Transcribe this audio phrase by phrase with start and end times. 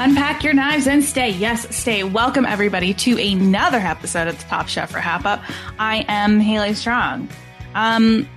[0.00, 1.30] Unpack your knives and stay.
[1.30, 2.04] Yes, stay.
[2.04, 5.42] Welcome everybody to another episode of the Top Chef Wrap Up.
[5.78, 7.28] I am Haley Strong.
[7.74, 8.28] Um,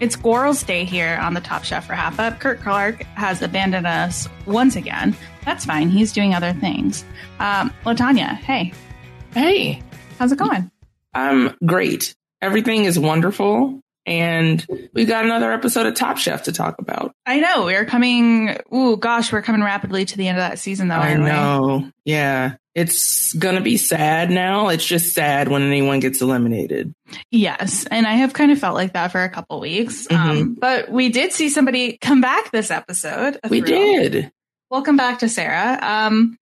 [0.00, 2.40] it's Gorals Day here on the Top Chef Wrap Up.
[2.40, 5.14] Kurt Clark has abandoned us once again.
[5.44, 5.90] That's fine.
[5.90, 7.04] He's doing other things.
[7.38, 8.72] Um, Latanya, hey,
[9.32, 9.80] Hey,
[10.18, 10.70] how's it going?
[11.14, 12.14] I'm great.
[12.42, 13.80] Everything is wonderful.
[14.10, 17.14] And we got another episode of Top Chef to talk about.
[17.26, 18.56] I know we're coming.
[18.74, 20.96] Ooh, gosh, we're coming rapidly to the end of that season, though.
[20.96, 21.28] I aren't we?
[21.28, 21.92] know.
[22.04, 22.56] Yeah.
[22.74, 24.68] It's going to be sad now.
[24.68, 26.92] It's just sad when anyone gets eliminated.
[27.30, 30.08] Yes, and I have kind of felt like that for a couple weeks.
[30.08, 30.30] Mm-hmm.
[30.30, 33.38] Um, but we did see somebody come back this episode.
[33.48, 34.32] We did.
[34.70, 35.78] Welcome back to Sarah.
[35.80, 36.36] Um,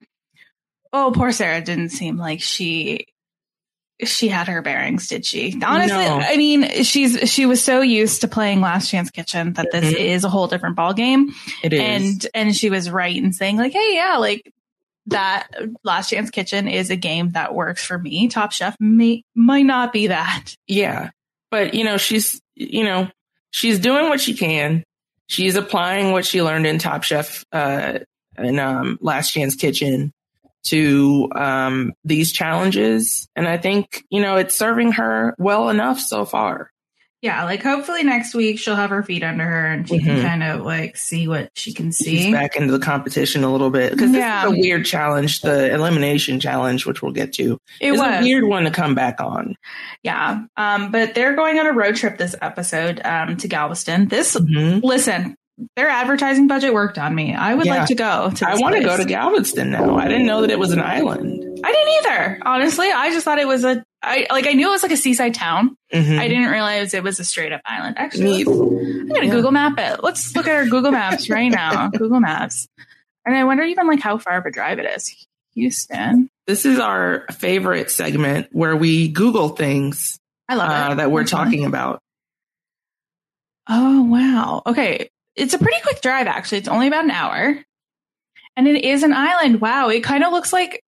[0.93, 3.07] oh, poor Sarah didn't seem like she
[4.05, 5.59] she had her bearings, did she?
[5.65, 6.19] Honestly, No.
[6.21, 9.97] I mean, she's she was so used to playing Last Chance Kitchen that this Mhm.
[9.99, 11.81] is a whole different ball game, It is.
[11.81, 14.53] and and she was right in saying like, hey, yeah, like
[15.07, 15.49] that
[15.85, 18.29] Last Chance Kitchen is a game that works for me.
[18.29, 20.55] Top Chef may might not be that.
[20.67, 21.11] yeah.
[21.51, 23.09] But, you know, she's, you know,
[23.53, 24.85] she's doing what she can.
[25.29, 28.01] She's applying what she learned in Top Chef, uh,
[28.37, 30.13] in, um, Last Chance Kitchen
[30.71, 33.29] to, um, these challenges.
[33.37, 36.71] And I think, you know, it's serving her well enough so far.
[37.21, 40.05] Yeah, like hopefully next week she'll have her feet under her and she Mhm.
[40.05, 42.17] can kind of like see what she can see.
[42.23, 44.45] She's back into the competition a little bit because Yeah.
[44.45, 47.59] this is a weird challenge, the elimination challenge, which we'll get to.
[47.81, 49.57] It was a weird one to come back on.
[50.05, 50.43] Yeah.
[50.57, 54.07] Um, but they're going on a road trip this episode um, to Galveston.
[54.07, 54.85] This, Mhm.
[54.85, 55.35] listen,
[55.77, 57.35] their advertising budget worked on me.
[57.35, 57.79] I would Yeah.
[57.79, 59.97] like to go to I want to go to Galveston now.
[59.99, 61.45] I didn't know that it was an island.
[61.65, 62.89] I didn't either, honestly.
[62.91, 65.35] I just thought it was a, I like, I knew it was like a seaside
[65.35, 65.77] town.
[65.93, 66.19] Mhm.
[66.19, 67.97] I didn't realize it was a straight up island.
[67.99, 68.45] Actually, I'm
[69.09, 69.33] going to Yeah.
[69.33, 70.05] Google map it.
[70.05, 71.89] Let's look at our Google Maps right now.
[71.99, 72.69] Google Maps.
[73.27, 75.27] And I wonder even like how far of a drive it is.
[75.55, 76.31] Houston.
[76.47, 81.47] This is our favorite segment where we Google things I love uh, that we're fun.
[81.47, 81.99] talking about.
[83.69, 84.63] Oh, wow.
[84.67, 85.11] Okay.
[85.39, 86.59] It's a pretty quick drive, actually.
[86.59, 87.59] It's only about an hour.
[88.57, 89.61] And it is an island.
[89.61, 89.89] Wow.
[89.89, 90.83] It kind of looks like,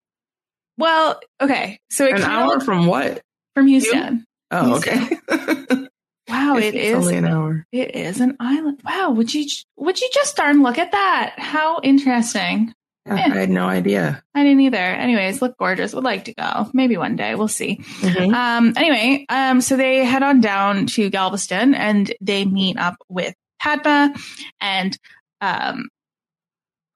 [0.76, 1.78] well, okay.
[1.90, 3.22] So it An kind of hour looks from what?
[3.54, 4.24] from Houston.
[4.50, 5.08] Oh, okay.
[6.28, 6.58] Wow.
[6.58, 6.94] It It's is.
[6.94, 7.66] only an hour.
[7.72, 8.80] It is an island.
[8.84, 9.10] Wow.
[9.10, 9.46] Would you,
[9.76, 11.34] would you just darn look at that?
[11.38, 12.72] How interesting.
[13.04, 13.14] Yeah.
[13.14, 14.22] I had no idea.
[14.32, 14.76] I didn't either.
[14.76, 15.92] Anyways, look gorgeous.
[15.92, 16.70] Would like to go.
[16.72, 17.34] Maybe one day.
[17.34, 17.78] We'll see.
[17.78, 18.32] Mhm.
[18.32, 23.34] Um, anyway, um, so they head on down to Galveston and they meet up with
[23.60, 24.14] Padma
[24.60, 24.96] and,
[25.40, 25.88] um,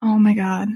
[0.03, 0.69] oh my God.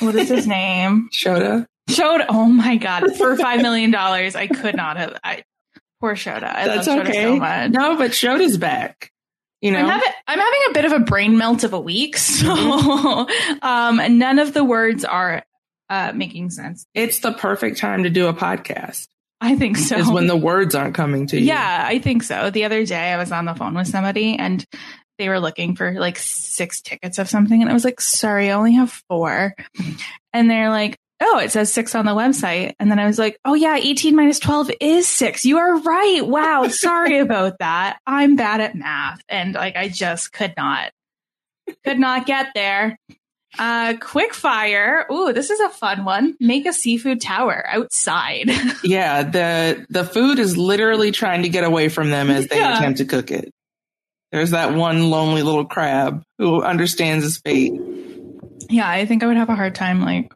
[0.00, 1.08] What is his name?
[1.12, 1.66] Shota?
[1.88, 2.26] Shota.
[2.28, 3.16] Oh my God.
[3.16, 5.18] For $5 million, I could not have.
[5.24, 5.42] I,
[6.00, 6.54] poor Shota.
[6.54, 7.22] I That's love Shota okay.
[7.22, 7.70] so much.
[7.70, 9.10] No, but Shota's back.
[9.62, 9.78] You know?
[9.78, 12.16] I'm, having, I'm having a bit of a brain melt of a week.
[12.36, 13.26] So,
[13.62, 15.44] um, none of the words are,
[15.88, 16.84] uh, making sense.
[16.94, 19.08] it's the perfect time to do a podcast.
[19.40, 19.96] I think so.
[19.96, 21.46] Is when the words aren't coming to you.
[21.46, 22.50] Yeah, I think so.
[22.50, 24.64] The other day I was on the phone with somebody and
[25.18, 27.60] they were looking for like six tickets of something.
[27.60, 29.54] And I was like, sorry, I only have four.
[30.32, 32.74] And they're like, oh, it says six on the website.
[32.78, 35.44] And then I was like, oh, yeah, 18 minus 12 is six.
[35.46, 36.20] You are right.
[36.26, 36.68] Wow.
[36.68, 37.98] Sorry about that.
[38.06, 39.20] I'm bad at math.
[39.28, 40.92] And like, I just could not,
[41.84, 42.98] could not get there.
[43.58, 45.06] Uh, quick fire.
[45.10, 46.36] Ooh, this is a fun one.
[46.38, 48.50] Make a seafood tower outside.
[48.84, 52.76] Yeah, the the food is literally trying to get away from them as they Yeah.
[52.76, 53.50] attempt to cook it.
[54.36, 57.72] There's that one lonely little crab who understands his fate.
[58.68, 60.30] Yeah, I think I would have a hard time like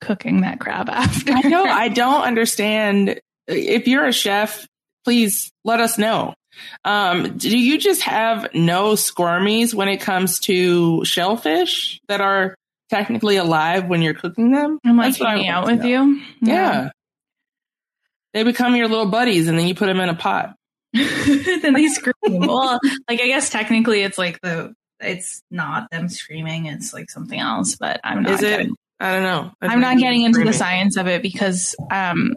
[0.00, 1.32] cooking that crab after.
[1.32, 1.62] I know.
[1.62, 3.20] I don't understand.
[3.46, 4.66] If you're a chef,
[5.04, 6.32] please let us know.
[6.86, 12.54] Um, do you just have no squirmies when it comes to shellfish that are
[12.88, 14.78] technically alive when you're cooking them?
[14.86, 15.86] I'm like hanging out with know.
[15.86, 16.22] you.
[16.40, 16.92] Yeah.
[18.32, 20.54] They become your little buddies and then you put them in a pot.
[21.62, 22.14] then they scream.
[22.24, 27.38] well, like I guess technically it's like the it's not them screaming, it's like something
[27.38, 28.66] else, but I'm not Is it?
[28.66, 28.74] good.
[29.00, 29.52] I don't know.
[29.60, 32.34] I I'm not getting into the science of it because um,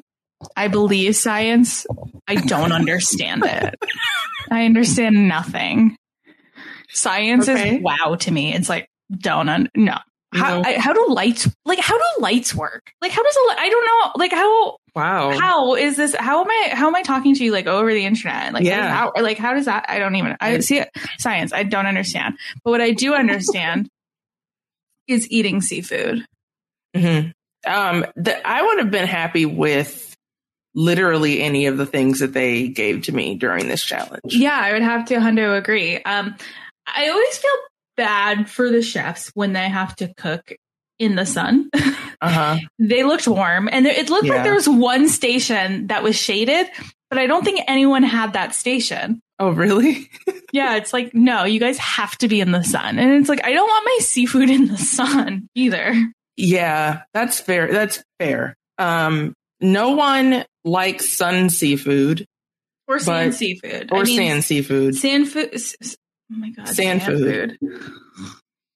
[0.55, 1.87] I believe science.
[2.27, 3.75] I don't understand it.
[4.51, 5.95] I understand nothing.
[6.89, 7.77] Science Okay.
[7.77, 8.53] is wow to me.
[8.53, 8.87] It's like
[9.17, 9.97] don't un- no.
[10.33, 12.93] How I, how do lights like how do lights work?
[13.01, 15.31] Like how does a I don't know like how Wow.
[15.37, 18.05] how is this how am I how am I talking to you like over the
[18.05, 18.93] internet like Yeah.
[18.93, 22.35] how, like how does that I don't even I see it science I don't understand
[22.63, 23.89] but what I do understand
[25.07, 26.25] is eating seafood.
[26.95, 27.29] hmm
[27.67, 30.13] Um, the, I would have been happy with
[30.73, 34.21] literally any of the things that they gave to me during this challenge.
[34.33, 35.97] Yeah, I would have to hundo agree.
[35.97, 36.35] Um,
[36.87, 37.51] I always feel
[37.97, 40.53] bad for the chefs when they have to cook
[40.99, 41.69] in the sun.
[42.23, 42.57] Uh huh.
[42.77, 44.35] they looked warm, and there, it looked Yeah.
[44.35, 46.67] like there was one station that was shaded,
[47.09, 49.19] but I don't think anyone had that station.
[49.39, 50.07] Oh, really?
[50.53, 53.43] Yeah, it's like no, you guys have to be in the sun, and it's like
[53.43, 55.95] I don't want my seafood in the sun either.
[56.37, 57.71] Yeah, that's fair.
[57.71, 58.55] That's fair.
[58.77, 62.25] Um, no one likes sun seafood
[62.87, 64.95] Or sand seafood, or I mean, sand seafood.
[64.95, 65.57] Sand food.
[66.31, 67.57] Oh my god, Sand food.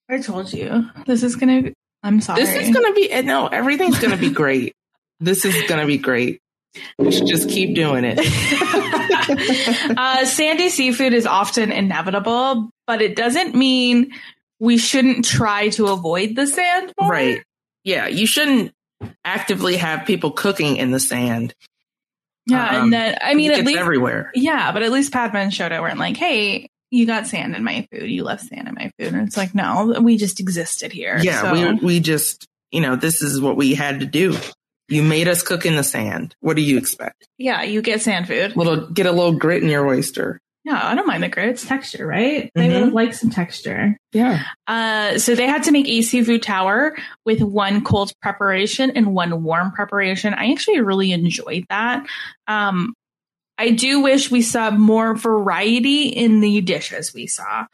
[0.10, 1.72] I told you this is gonna.
[2.04, 2.44] I'm sorry.
[2.44, 3.48] This is gonna be no.
[3.48, 4.74] Everything's gonna be great.
[5.20, 6.40] this is gonna be great.
[6.98, 8.20] We should just keep doing it.
[9.98, 14.12] uh, sandy seafood is often inevitable, but it doesn't mean
[14.60, 16.92] we shouldn't try to avoid the sand.
[17.00, 17.10] more.
[17.10, 17.44] Right.
[17.84, 18.74] Yeah, you shouldn't
[19.24, 21.54] actively have people cooking in the sand.
[22.48, 24.32] Yeah, Um, and then I mean, at least everywhere.
[24.36, 27.88] yeah, but at least Padma and Shota weren't like, "Hey, you got sand in my
[27.92, 28.10] food.
[28.10, 31.20] You left sand in my food." And it's like, no, we just existed here.
[31.22, 34.36] Yeah, so- we we just you know this is what we had to do.
[34.88, 36.36] You made us cook in the sand.
[36.42, 37.28] What do you expect?
[37.38, 38.56] yeah, you get sand food.
[38.56, 40.40] Little get a little grit in your oyster.
[40.64, 41.50] Yeah, I don't mind the grit.
[41.50, 42.50] It's texture, right?
[42.56, 42.74] They Mhm.
[42.74, 43.96] would have liked some texture.
[44.14, 44.44] Yeah.
[44.66, 49.44] Uh, so they had to make a seafood tower with one cold preparation and one
[49.44, 50.34] warm preparation.
[50.34, 52.08] I actually really enjoyed that.
[52.48, 52.96] Um,
[53.58, 57.66] I do wish we saw more variety in the dishes we saw.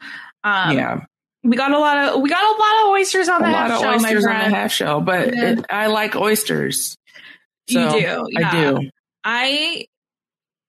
[0.44, 1.00] Um, yeah.
[1.42, 3.70] we got a lot of we got a lot of oysters on A the lot
[3.70, 5.50] half of shell, oysters on the half shell, but Yeah.
[5.52, 6.96] it, I like oysters.
[7.68, 8.46] So You do, yeah.
[8.48, 8.90] I do.
[9.24, 9.86] I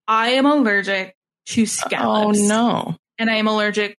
[0.08, 1.16] I am allergic
[1.48, 2.40] to scallops.
[2.40, 2.96] Oh no.
[3.20, 3.96] and I am allergic.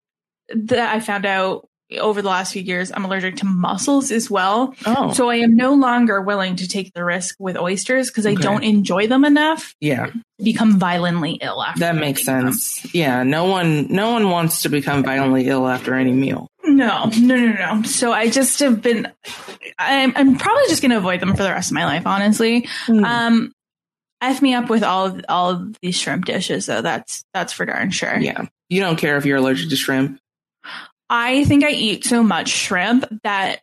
[0.54, 1.68] That I found out
[2.00, 4.74] over the last few years, I'm allergic to mussels as well.
[4.86, 5.14] Oh.
[5.14, 8.42] So I am no longer willing to take the risk with oysters because I Okay.
[8.42, 10.14] don't enjoy them enough yeah, to
[10.44, 11.80] become violently ill after.
[11.82, 12.52] that makes eating them.
[12.54, 12.94] sense.
[12.94, 16.48] Yeah, no one no one wants to become violently ill after any meal.
[16.66, 17.84] No, no, no, no.
[17.84, 19.12] So I just have been.
[19.78, 22.08] I'm, I'm probably just going to avoid them for the rest of my life.
[22.08, 23.52] Honestly, um,
[24.22, 26.82] f me up with all of, all of these shrimp dishes, though.
[26.82, 28.18] That's that's for darn sure.
[28.18, 28.46] yeah.
[28.70, 30.20] You don't care if you're allergic to shrimp.
[31.16, 33.62] I think I eat so much shrimp that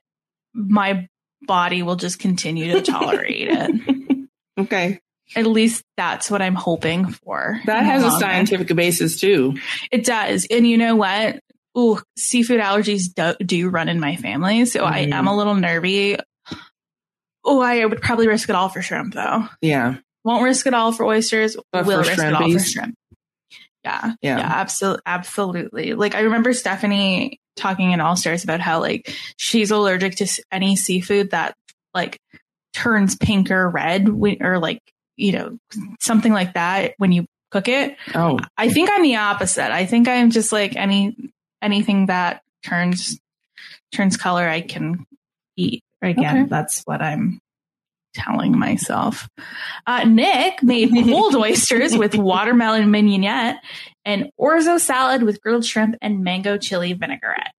[0.55, 1.09] my
[1.43, 3.97] body will just continue to tolerate it.
[4.59, 5.01] Okay.
[5.35, 7.59] At least that's what I'm hoping for.
[7.65, 9.55] That has a scientific basis too.
[9.91, 10.47] It does.
[10.51, 11.41] And you know what?
[11.79, 14.67] Ooh, seafood allergies do, do run in my family.
[14.67, 15.13] So I Mhm.
[15.15, 16.19] am a little nervy.
[17.43, 19.49] Oh, I would probably risk it all for shrimp though.
[19.63, 19.95] Yeah.
[20.25, 21.57] Won't risk it all for oysters.
[21.73, 22.95] But will risk it all for shrimp.
[23.85, 24.13] Yeah.
[24.21, 24.39] Yeah.
[24.39, 25.03] Yeah, absolutely.
[25.07, 25.95] Absolutely.
[25.95, 30.77] Like I remember Stephanie talking in All Stars about how like she's allergic to any
[30.77, 31.55] seafood that
[31.95, 32.19] like
[32.73, 34.81] turns pink or red when, or like,
[35.17, 35.59] you know,
[36.01, 37.97] something like that when you cook it.
[38.15, 38.39] Oh.
[38.57, 39.73] I think I'm the opposite.
[39.73, 41.17] I think I'm just like any
[41.61, 43.19] anything that turns
[43.93, 45.05] turns color I can
[45.57, 45.83] eat.
[46.03, 46.49] Again, Okay.
[46.49, 47.41] that's what I'm
[48.15, 49.29] telling myself.
[49.87, 53.57] Uh, Nick made cold oysters with watermelon mignonette
[54.05, 57.53] and orzo salad with grilled shrimp and mango chili vinaigrette.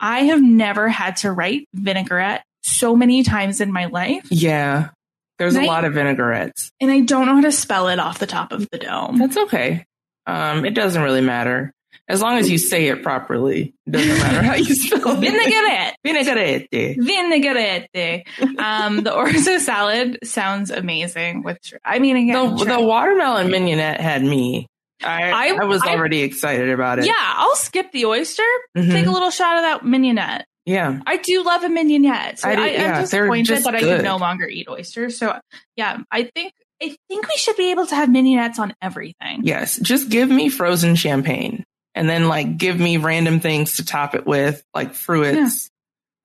[0.00, 4.90] I have never had to write vinaigrette so many times in my life, Yeah.
[5.38, 5.68] There's a Right?
[5.68, 6.70] lot of vinaigrettes.
[6.80, 9.18] and I don't know how to spell it off the top of the dome.
[9.18, 9.84] That's okay.
[10.26, 11.72] Um, it doesn't really matter.
[12.08, 13.74] As long as you say it properly.
[13.86, 15.20] It doesn't matter how you spell it.
[15.20, 15.96] Vinaigrette.
[16.04, 16.68] Vinaigrette.
[17.02, 18.26] Vinaigrette.
[18.58, 21.42] Um, the orzo salad sounds amazing.
[21.42, 24.66] With, I mean, again, The, the watermelon mignonette had me.
[25.02, 27.06] I, I, I- was I- already excited about it.
[27.06, 28.42] yeah, I'll skip the oyster.
[28.76, 28.90] Mhm.
[28.90, 30.44] Take a little shot of that mignonette.
[30.66, 31.00] Yeah.
[31.06, 32.40] I do love a mignonette.
[32.40, 33.00] So I I I, yeah, am they're
[33.30, 35.16] disappointed that I can no longer eat oysters.
[35.18, 35.38] So
[35.76, 36.52] yeah, I think
[36.82, 39.40] I think we should be able to have mignonettes on everything.
[39.44, 39.78] Yes.
[39.78, 41.64] Just give me frozen champagne
[41.94, 45.70] and then like give me random things to top it with, like fruits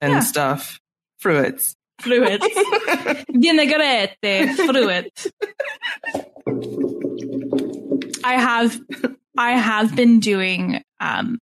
[0.01, 0.20] and Yeah.
[0.20, 0.79] stuff.
[1.20, 1.75] Fruits.
[2.01, 2.46] Fluids.
[3.29, 4.17] Vinaigrette.
[4.22, 5.12] Fluid.
[8.24, 8.79] I have
[9.38, 11.39] I have been doing um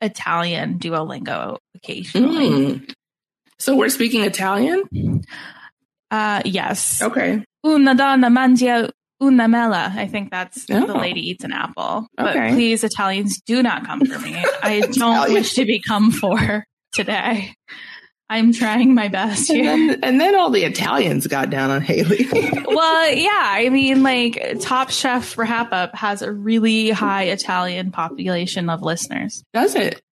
[0.00, 2.48] Italian Duolingo occasionally.
[2.50, 2.92] Mm.
[3.58, 4.84] So we're speaking Italian?
[6.10, 7.02] Uh, yes.
[7.02, 7.44] Okay.
[7.66, 8.90] Una donna mangia
[9.22, 9.92] una mela.
[9.96, 10.86] I think that's Oh.
[10.86, 12.06] the lady eats an apple.
[12.16, 12.50] But Okay.
[12.50, 14.36] please, Italians, do not come for me.
[14.62, 17.54] I don't wish to be come for today.
[18.30, 22.26] I'm trying my best And then, and then all the Italians got down on Haley.
[22.66, 28.68] well, yeah, I mean, like Top Chef Wrap Up has a really high Italian population
[28.68, 29.42] of listeners.
[29.54, 30.02] Does it?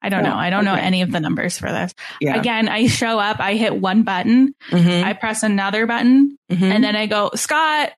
[0.00, 0.34] I don't Oh, know.
[0.36, 1.92] I don't know any of the numbers for this.
[2.22, 2.36] Yeah.
[2.38, 6.62] Again, I show up, I hit one button, Mhm, I press another button, mhm.
[6.62, 7.92] and then I go, Scott,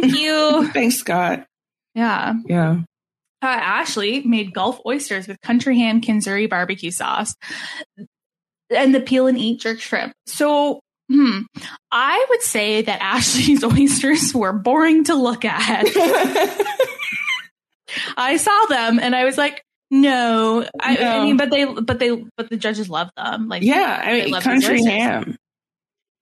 [0.00, 0.68] thank you.
[0.72, 1.46] Thanks, Scott.
[1.94, 2.34] yeah.
[2.46, 2.82] Yeah.
[3.42, 7.34] Uh, Ashley made Gulf oysters with country ham Kinzuri barbecue sauce
[8.70, 10.12] and the peel and eat jerk shrimp.
[10.26, 10.78] So,
[11.10, 11.40] hmm,
[11.90, 15.86] I would say that Ashley's oysters were boring to look at.
[18.16, 22.24] I saw them and I was like, no, I, I mean, but they, but they,
[22.36, 23.48] but the judges love them.
[23.48, 24.00] Like, yeah.
[24.02, 25.36] I mean, country ham.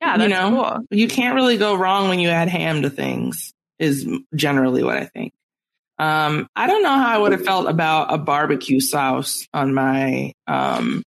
[0.00, 0.50] Yeah, you know?
[0.50, 0.87] cool.
[0.91, 5.07] You can't really go wrong when you add ham to things, is generally what I
[5.07, 5.33] think.
[5.99, 10.33] Um, I don't know how I would have felt about a barbecue sauce on my
[10.47, 11.03] um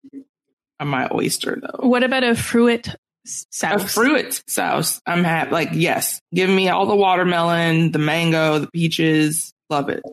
[0.80, 1.88] on my oyster though.
[1.88, 2.90] What about a fruit
[3.26, 3.84] sauce?
[3.84, 5.02] A fruit sauce.
[5.06, 5.52] I'm happy.
[5.52, 9.54] Like, yes, give me all the watermelon, the mango, the peaches.
[9.70, 10.04] Love it.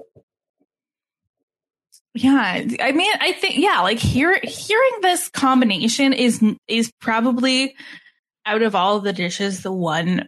[2.14, 7.76] Yeah, I mean, I think yeah, like hear, hearing this combination is is probably
[8.46, 10.26] out of all the dishes the one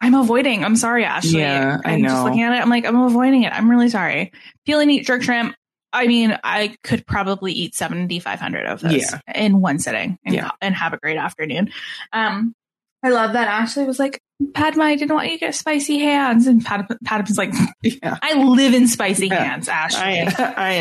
[0.00, 0.64] I'm avoiding.
[0.64, 1.40] I'm sorry, Ashley.
[1.40, 2.60] Yeah, I I'm just looking at it.
[2.62, 3.52] I'm like, I'm avoiding it.
[3.52, 4.32] I'm really sorry.
[4.66, 5.54] Peel and eat jerk shrimp.
[5.92, 9.20] I mean, I could probably eat 7,500 of those Yeah.
[9.34, 10.50] in one sitting and, Yeah.
[10.60, 11.70] and have a great afternoon.
[12.12, 12.54] Um,
[13.02, 14.20] I love that Ashley was like,
[14.54, 16.46] Padma, I didn't want you to get spicy hands.
[16.48, 18.18] And Padma, Padma's like, Yeah.
[18.22, 19.44] I live in spicy Yeah.
[19.44, 20.02] hands, Ashley.
[20.02, 20.32] I am.
[20.38, 20.72] I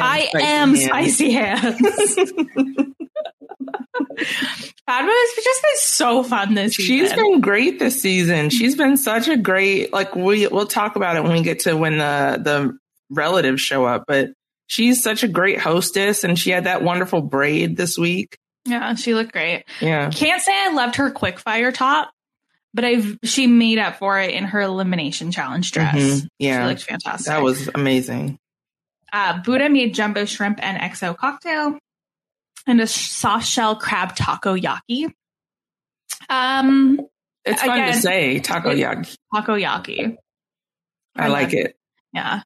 [0.41, 0.72] am.
[0.74, 1.75] I spicy am ham.
[1.75, 2.34] spicy hands.
[4.88, 6.86] Padma has just been so fun this season.
[6.98, 8.50] She's been great this season.
[8.50, 11.75] She's been such a great like we we'll talk about it when we get to
[11.75, 12.77] when the the
[13.10, 14.29] relatives show up, but
[14.67, 18.38] she's such a great hostess and she had that wonderful braid this week.
[18.65, 19.65] yeah, she looked great.
[19.82, 20.10] Yeah.
[20.10, 22.12] Can't say I loved her quick fire top,
[22.74, 25.96] but I've she made up for it in her elimination challenge dress.
[25.96, 26.22] Mhm.
[26.22, 26.67] She Yeah.
[26.67, 27.27] looked fantastic.
[27.27, 28.38] That was amazing.
[29.12, 31.77] uh, Buddha made jumbo shrimp and XO cocktail
[32.67, 35.12] and a soft shell crab takoyaki.
[36.29, 37.00] Um,
[37.46, 39.15] It's fun to Again, say takoyaki.
[39.34, 40.15] takoyaki.
[41.15, 41.75] I like it.
[42.13, 42.41] Yeah.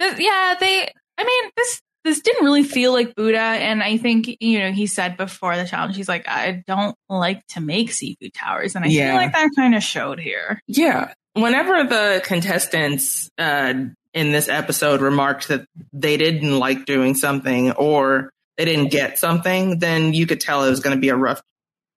[0.00, 4.58] Yeah, they I mean this this didn't really feel like Buddha and I think you
[4.58, 8.74] know he said before the challenge he's like I don't like to make seafood towers
[8.76, 9.12] and I Yeah.
[9.12, 10.60] feel like that kind of showed here.
[10.66, 11.14] Yeah.
[11.32, 13.72] Whenever the contestants uh,
[14.12, 19.78] in this episode remarked that they didn't like doing something or they didn't get something,
[19.78, 21.42] then you could tell it was going to be a rough,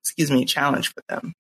[0.04, 1.34] excuse me, challenge for them.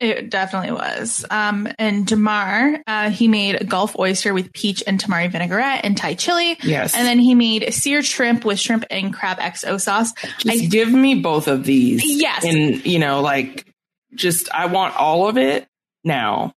[0.00, 1.24] It definitely was.
[1.28, 5.96] Um, and Damarr, uh, he made a Gulf oyster with peach and tamari vinaigrette and
[5.96, 6.56] Thai chili.
[6.62, 6.94] Yes.
[6.94, 10.12] And then he made seared shrimp with shrimp and crab XO sauce.
[10.38, 12.02] just I- give me both of these.
[12.04, 12.44] Yes.
[12.44, 13.66] And, you know, like,
[14.14, 15.66] just, I want all of it
[16.04, 16.52] now.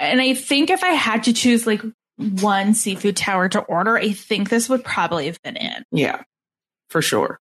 [0.00, 1.82] And I think if I had to choose like
[2.16, 5.84] one seafood tower to order, I think this would probably have been it.
[5.92, 6.22] Yeah,
[6.90, 7.38] for sure.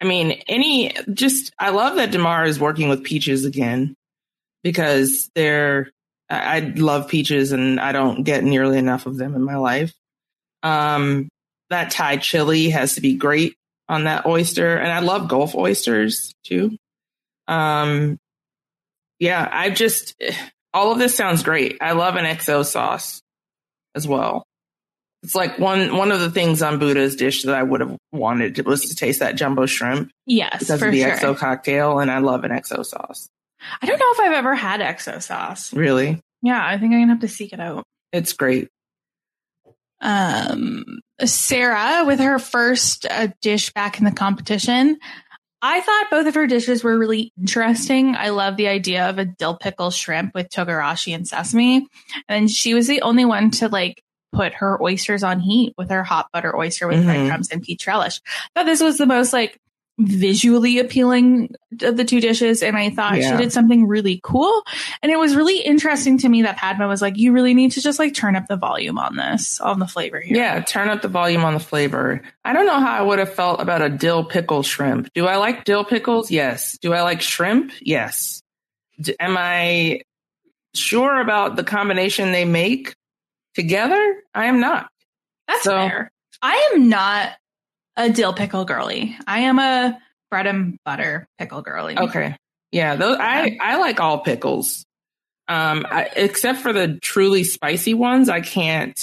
[0.00, 3.94] I mean, any, just, I love that Damarr is working with peaches again
[4.62, 5.90] because they're,
[6.28, 9.94] I, I love peaches and I don't get nearly enough of them in my life.
[10.62, 11.28] Um,
[11.70, 13.56] that Thai chili has to be great
[13.88, 14.76] on that oyster.
[14.76, 16.76] And I love Gulf oysters too.
[17.48, 18.18] Um,
[19.18, 20.20] yeah, I just,
[20.74, 21.78] all of this sounds great.
[21.80, 23.22] I love an XO sauce
[23.94, 24.44] as well.
[25.26, 28.64] It's like one one of the things on Buddha's dish that I would have wanted
[28.64, 31.10] was to taste that jumbo shrimp Yes, because of the sure.
[31.10, 33.28] XO cocktail, and I love an XO sauce.
[33.82, 35.72] I don't know if I've ever had XO sauce.
[35.72, 37.82] Really, Yeah, I think I'm gonna have to seek it out.
[38.12, 38.68] it's great.
[40.00, 40.84] um,
[41.24, 44.98] Sarah with her first uh, dish back in the competition.
[45.62, 48.14] I thought both of her dishes were really interesting.
[48.14, 51.86] I love the idea of a dill pickle shrimp with togarashi and sesame.
[52.28, 54.02] And she was the only one to like
[54.36, 57.06] put her oysters on heat with her hot butter oyster with Mhm.
[57.06, 58.20] breadcrumbs and peach relish.
[58.54, 59.58] I thought this was the most like
[59.98, 62.62] visually appealing of the two dishes.
[62.62, 63.30] And I thought Yeah.
[63.30, 64.62] she did something really cool.
[65.02, 67.80] And it was really interesting to me that Padma was like, you really need to
[67.80, 70.36] just like turn up the volume on this, on the flavor here.
[70.36, 72.20] Yeah, turn up the volume on the flavor.
[72.44, 75.10] I don't know how I would have felt about a dill pickle shrimp.
[75.14, 76.30] Do I like dill pickles?
[76.30, 76.76] Yes.
[76.82, 77.72] Do I like shrimp?
[77.80, 78.42] Yes.
[79.00, 80.02] D- am I
[80.74, 82.94] sure about the combination they make
[83.56, 84.22] together?
[84.34, 84.88] I am not.
[85.48, 86.12] That's So- fair.
[86.42, 87.30] I am not
[87.96, 89.16] a dill pickle girly.
[89.26, 89.98] I am a
[90.30, 91.98] bread and butter pickle girly.
[91.98, 92.36] Okay.
[92.70, 94.84] Yeah, those I I like all pickles.
[95.48, 98.98] Um, I, except for the truly spicy ones, I can't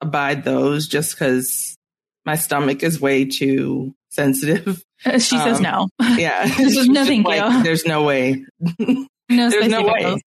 [0.00, 1.76] abide those just because
[2.24, 4.82] my stomach is way too sensitive.
[5.02, 5.88] she says Um, no.
[6.16, 7.62] Yeah, no, thank Like, you.
[7.64, 8.44] There's no way.
[9.30, 9.98] No There's spicy no way.
[9.98, 10.20] pickles.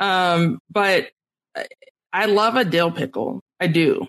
[0.00, 1.08] Um, but
[2.12, 3.40] I love a dill pickle.
[3.60, 4.06] I do.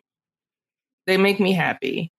[1.06, 2.12] They make me happy.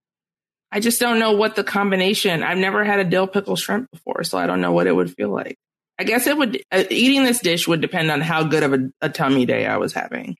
[0.71, 2.43] I just don't know what the combination.
[2.43, 5.15] I've never had a dill pickle shrimp before, so I don't know what it would
[5.15, 5.57] feel like.
[5.99, 6.63] I guess it would.
[6.71, 9.79] Uh, eating this dish would depend on how good of a, a tummy day I
[9.79, 10.37] was having.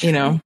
[0.00, 0.40] You know,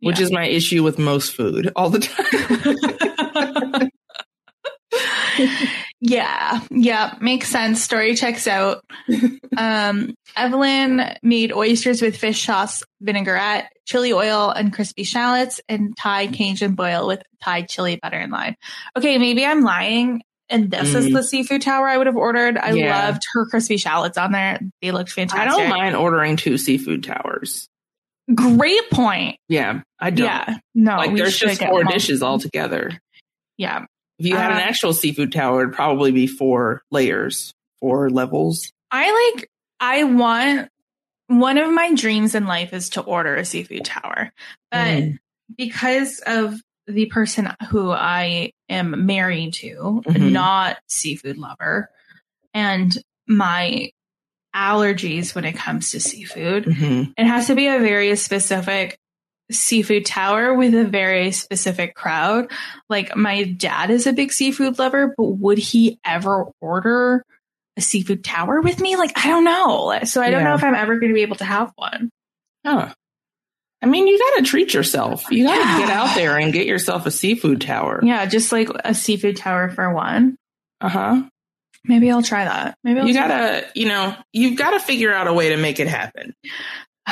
[0.00, 3.90] which is my issue with most food all the time.
[6.04, 7.80] yeah, yeah, makes sense.
[7.80, 8.84] Story checks out.
[9.56, 16.26] um, Evelyn made oysters with fish sauce, vinaigrette, chili oil, and crispy shallots, and Thai
[16.26, 18.56] Cajun boil with Thai chili butter and lime.
[18.96, 20.22] Okay, maybe I'm lying.
[20.50, 21.12] And this is Mm.
[21.14, 22.58] the seafood tower I would have ordered.
[22.58, 23.06] I Yeah.
[23.06, 24.58] loved her crispy shallots on there.
[24.82, 25.40] They looked fantastic.
[25.40, 27.68] I don't mind ordering two seafood towers.
[28.34, 29.38] Great point.
[29.48, 30.26] Yeah, I don't.
[30.26, 30.56] Yeah.
[30.74, 32.90] No, like there's just four dishes altogether.
[33.56, 33.84] Yeah.
[34.22, 38.70] If you had an Uh, actual seafood tower, it'd probably be four layers, four levels.
[38.92, 39.50] I like,
[39.80, 40.68] I want,
[41.26, 44.32] one of my dreams in life is to order a seafood tower.
[44.70, 45.18] But Mm.
[45.58, 50.30] because of the person who I am married to, Mhm.
[50.30, 51.90] not seafood lover,
[52.54, 53.90] and my
[54.54, 57.12] allergies when it comes to seafood, Mhm.
[57.16, 58.98] it has to be a very specific
[59.52, 62.50] seafood tower with a very specific crowd.
[62.88, 67.24] Like my dad is a big seafood lover, but would he ever order
[67.76, 68.96] a seafood tower with me?
[68.96, 69.98] Like I don't know.
[70.04, 70.48] So I don't Yeah.
[70.48, 72.10] know if I'm ever going to be able to have one.
[72.66, 72.92] Huh.
[73.82, 75.28] I mean, you got to treat yourself.
[75.30, 75.78] You got to Yeah.
[75.80, 78.00] get out there and get yourself a seafood tower.
[78.02, 80.36] Yeah, just like a seafood tower for one.
[80.80, 81.22] Uh huh.
[81.84, 82.76] Maybe I'll try that.
[82.84, 85.80] Maybe I'll You gotta, you know, you've got to figure out a way to make
[85.80, 86.32] it happen.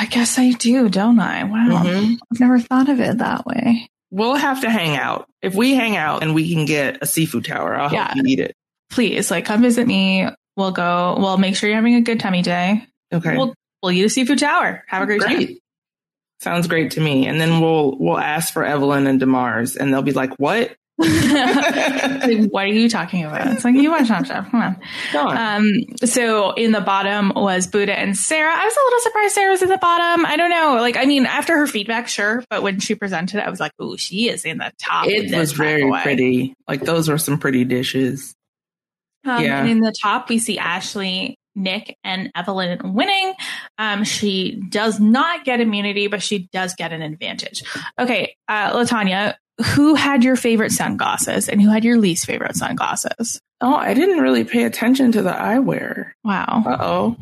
[0.01, 1.43] I guess I do, don't I?
[1.43, 1.83] Wow.
[1.85, 2.17] Mhm.
[2.33, 3.87] I've never thought of it that way.
[4.09, 5.27] We'll have to hang out.
[5.43, 8.05] If we hang out and we can get a seafood tower, I'll Yeah.
[8.05, 8.55] help you eat it.
[8.89, 10.27] Please, like, come visit me.
[10.57, 11.15] We'll go.
[11.19, 12.83] We'll make sure you're having a good tummy day.
[13.13, 13.37] Okay.
[13.37, 14.83] We'll we'll eat a seafood tower.
[14.87, 15.59] Have a great, great.
[16.39, 17.27] Sounds great to me.
[17.27, 20.75] And then we'll we'll ask for Evelyn and Damarr's, and they'll be like, "What?
[22.51, 23.47] what are you talking about?
[23.47, 24.49] It's like you watch Top Chef.
[24.51, 24.81] Come on.
[25.15, 25.71] On." Um,
[26.05, 28.53] so in the bottom was Buddha and Sarah.
[28.53, 30.25] I was a little surprised Sarah was in the bottom.
[30.25, 30.77] I don't know.
[30.79, 33.71] Like, I mean, after her feedback, sure, but when she presented, it, I was like,
[33.81, 36.01] "Ooh, she is in the top." it was very boy.
[36.01, 36.55] pretty.
[36.67, 38.35] Like those were some pretty dishes.
[39.25, 39.61] Um, Yeah.
[39.61, 43.33] And in the top, we see Ashley, Nick, and Evelyn winning.
[43.77, 47.63] Um, she does not get immunity, but she does get an advantage.
[47.99, 53.39] Okay, uh, Latanya, who had your favorite sunglasses and who had your least favorite sunglasses?
[53.61, 56.11] Oh, I didn't really pay attention to the eyewear.
[56.23, 56.63] Wow.
[56.65, 57.15] Uh oh.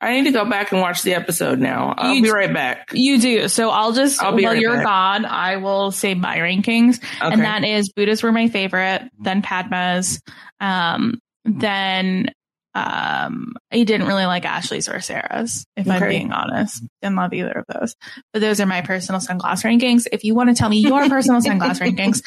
[0.00, 1.94] I need to go back and watch the episode now.
[1.96, 2.90] I'll You be right back.
[2.92, 3.48] You do.
[3.48, 4.84] So I'll just, I'll be while right you're back.
[4.84, 7.02] gone, I will say my rankings.
[7.02, 7.32] Okay.
[7.32, 10.20] And that is Buddhas were my favorite, then Padma's,
[10.60, 12.30] um, then
[12.76, 16.84] um, I didn't really like Ashley's or Sarah's, if I'm being honest.
[17.00, 17.94] Didn't love either of those.
[18.34, 20.06] But those are my personal sunglass rankings.
[20.12, 22.22] If you want to tell me your personal sunglass rankings,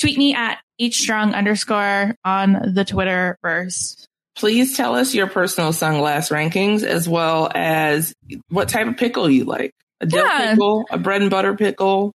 [0.00, 4.06] tweet me at each strong underscore on the Twitter verse.
[4.36, 8.14] Please tell us your personal sunglass rankings as well as
[8.50, 9.72] what type of pickle you like.
[10.00, 10.50] A dill Yeah.
[10.52, 12.12] pickle, a bread and butter pickle.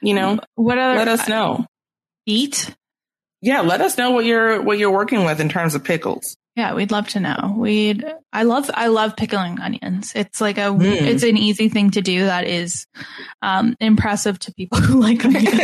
[0.00, 1.66] You know, What other let us know.
[2.24, 2.72] beat?
[3.40, 6.36] Yeah, let us know what you're what you're working with in terms of pickles.
[6.54, 7.54] Yeah, we'd love to know.
[7.56, 10.12] We'd I love I love pickling onions.
[10.14, 10.82] It's like a Mm.
[11.02, 12.86] it's an easy thing to do that is
[13.40, 15.48] um impressive to people who like onions.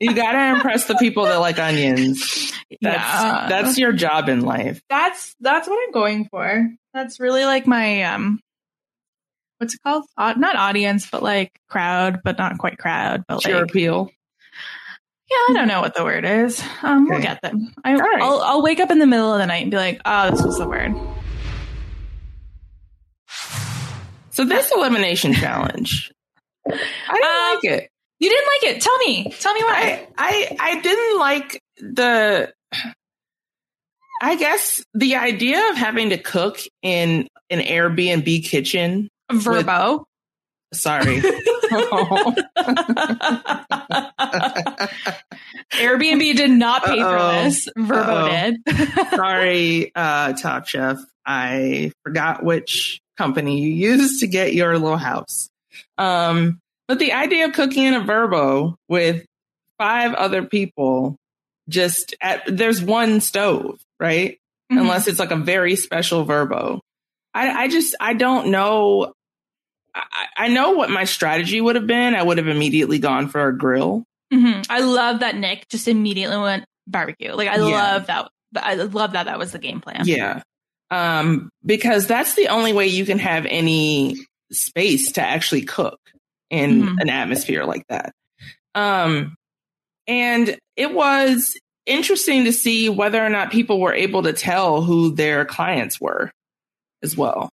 [0.00, 2.52] you gotta impress the people that like onions.
[2.80, 3.46] That's yeah.
[3.48, 4.80] that's your job in life.
[4.88, 6.66] that's that's what I'm going for.
[6.94, 8.40] That's really like my um
[9.58, 10.04] what's it called?
[10.16, 14.10] Uh, not audience, but like crowd, but not quite crowd, but It's your like appeal.
[15.30, 16.60] Yeah, I don't know what the word is.
[16.82, 17.72] Um, we'll get them.
[17.84, 18.20] I, right.
[18.20, 20.42] I'll I'll wake up in the middle of the night and be like, oh, this
[20.42, 20.92] was the word.
[24.30, 26.10] So this elimination challenge,
[26.66, 27.90] I didn't Um, like it.
[28.20, 28.82] You didn't like it.
[28.82, 29.32] Tell me.
[29.38, 30.08] Tell me why.
[30.18, 32.52] I, I I didn't like the.
[34.22, 39.08] I guess the idea of having to cook in an Airbnb kitchen.
[39.30, 40.04] Vrbo.
[40.72, 41.16] Sorry.
[45.72, 47.10] Airbnb did not pay Uh-oh.
[47.18, 47.68] for this.
[47.76, 48.28] Vrbo Uh-oh.
[48.28, 49.10] did.
[49.10, 50.98] Sorry, uh, Top Chef.
[51.26, 55.48] I forgot which company you used to get your little house.
[55.98, 59.24] Um, but the idea of cooking in a Vrbo with
[59.78, 61.16] five other people
[61.68, 64.38] just at there's one stove, right?
[64.72, 64.80] Mhm.
[64.80, 66.80] Unless it's like a very special Vrbo.
[67.32, 69.12] I, I just I don't know.
[69.94, 72.14] I, I know what my strategy would have been.
[72.14, 74.04] I would have immediately gone for a grill.
[74.32, 74.66] Mhm.
[74.70, 77.32] I love that Nick just immediately went barbecue.
[77.32, 77.62] Like I Yeah.
[77.64, 78.28] love that.
[78.56, 80.02] I love that that was the game plan.
[80.04, 80.42] Yeah.
[80.90, 84.16] Um, because that's the only way you can have any
[84.52, 86.00] space to actually cook
[86.50, 87.00] in Mhm.
[87.00, 88.12] an atmosphere like that.
[88.74, 89.36] Um,
[90.08, 95.14] and it was interesting to see whether or not people were able to tell who
[95.14, 96.30] their clients were
[97.02, 97.50] as well.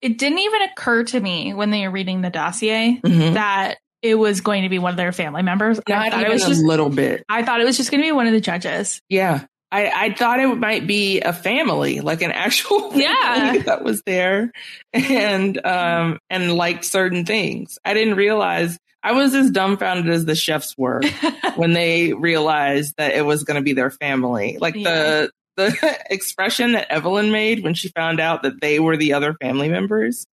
[0.00, 3.34] It didn't even occur to me when they were reading the dossier Mhm.
[3.34, 5.80] that it was going to be one of their family members.
[5.88, 7.24] I Not thought it was a just little bit.
[7.28, 9.00] I thought it was just going to be one of the judges.
[9.08, 9.44] Yeah.
[9.72, 13.58] I, I thought it might be a family, like an actual Yeah.
[13.66, 14.50] that was there
[14.94, 17.78] and um and liked certain things.
[17.84, 21.02] I didn't realize I was as dumbfounded as the chefs were
[21.56, 24.56] when they realized that it was gonna be their family.
[24.58, 29.12] Like the the expression that Evelyn made when she found out that they were the
[29.12, 30.26] other family members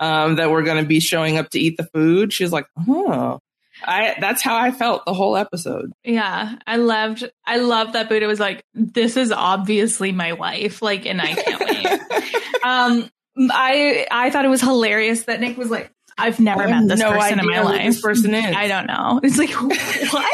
[0.00, 2.32] um that were gonna be showing up to eat the food.
[2.32, 3.38] She was like, Oh.
[3.84, 5.92] I that's how I felt the whole episode.
[6.04, 11.04] Yeah, I loved I loved that Buddha was like, "This is obviously my wife," like,
[11.06, 11.86] and I can't wait.
[12.64, 13.10] um,
[13.50, 17.12] I I thought it was hilarious that Nick was like, "I've never met this no
[17.12, 17.84] person in my life.
[17.86, 20.28] this person is." I don't know." It's like, what?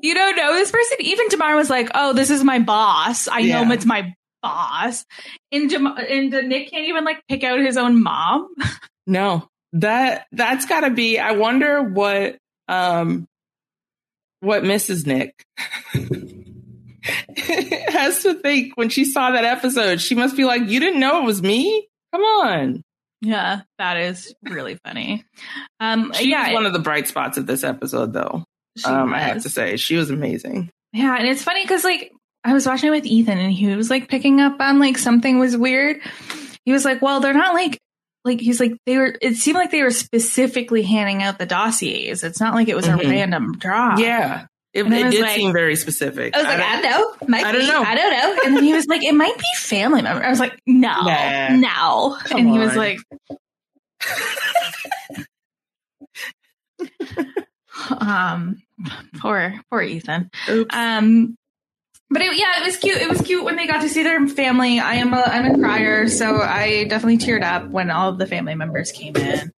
[0.00, 0.98] You don't know this person?
[1.00, 3.28] Even Tamara was like, "Oh, this is my boss.
[3.28, 3.72] I know Yeah.
[3.72, 5.04] it's my boss."
[5.52, 8.48] And Jam- and Nick can't even like pick out his own mom.
[9.10, 11.18] No, that that's got to be.
[11.18, 12.36] I wonder what
[12.68, 13.26] um
[14.40, 15.06] what Mrs.
[15.06, 15.32] Nick
[17.88, 20.00] has to think when she saw that episode.
[20.00, 21.88] She must be like, "You didn't know it was me?
[22.12, 22.82] Come on."
[23.20, 25.24] Yeah, that is really funny.
[25.80, 28.44] Um, She yeah, was one of the bright spots of this episode, though.
[28.86, 30.70] Um, I have to say, she was amazing.
[30.92, 32.12] Yeah, and it's funny because like
[32.44, 35.38] I was watching it with Ethan and he was like picking up on like something
[35.38, 36.00] was weird.
[36.64, 37.78] He was like, "Well, they're not like
[38.24, 39.14] like he's like they were.
[39.20, 42.24] It seemed like they were specifically handing out the dossiers.
[42.24, 43.04] It's not like it was Mhm.
[43.04, 46.34] a random draw." Yeah, it, it did like- seem very specific.
[46.34, 47.82] I was like, I, don't- I, know, might I don't be, know.
[47.82, 48.42] I don't know.
[48.46, 50.22] And then he was like, it might be family member.
[50.24, 51.48] I was like, no, Nah.
[51.56, 52.18] no.
[52.30, 52.98] And he was like,
[57.98, 58.62] um,
[59.20, 60.30] poor, poor Ethan.
[60.48, 60.74] Oops.
[60.74, 61.36] Um,
[62.10, 62.96] but it, yeah, it was cute.
[62.96, 64.78] It was cute when they got to see their family.
[64.80, 68.26] I am a I'm a crier, so I definitely teared up when all of the
[68.26, 69.52] family members came in.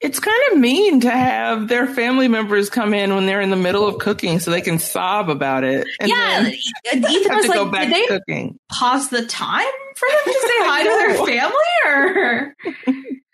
[0.00, 3.56] It's kind of mean to have their family members come in when they're in the
[3.56, 5.86] middle of cooking so they can sob about it.
[6.00, 6.54] And yeah, then
[7.04, 8.58] Ethan have was to go like, back did they to cooking.
[8.70, 12.54] pause the time for them to say hi to their family, or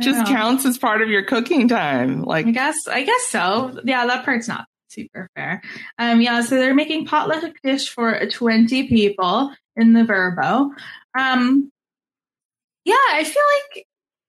[0.00, 2.22] It just counts as part of your cooking time.
[2.22, 3.78] Like, I guess I guess so.
[3.84, 5.62] Yeah, that part's not super fair.
[5.98, 10.70] Um, yeah, so they're making potluck dish for twenty people in the Vrbo.
[11.18, 11.70] Um,
[12.84, 13.42] yeah, I feel
[13.74, 13.86] like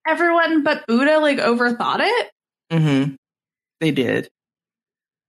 [0.08, 2.32] everyone but Buddha like overthought it.
[2.71, 3.15] hmm
[3.80, 4.27] they did.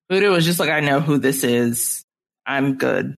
[0.09, 2.03] Buddha was just like, I know who this is.
[2.47, 3.15] I'm good.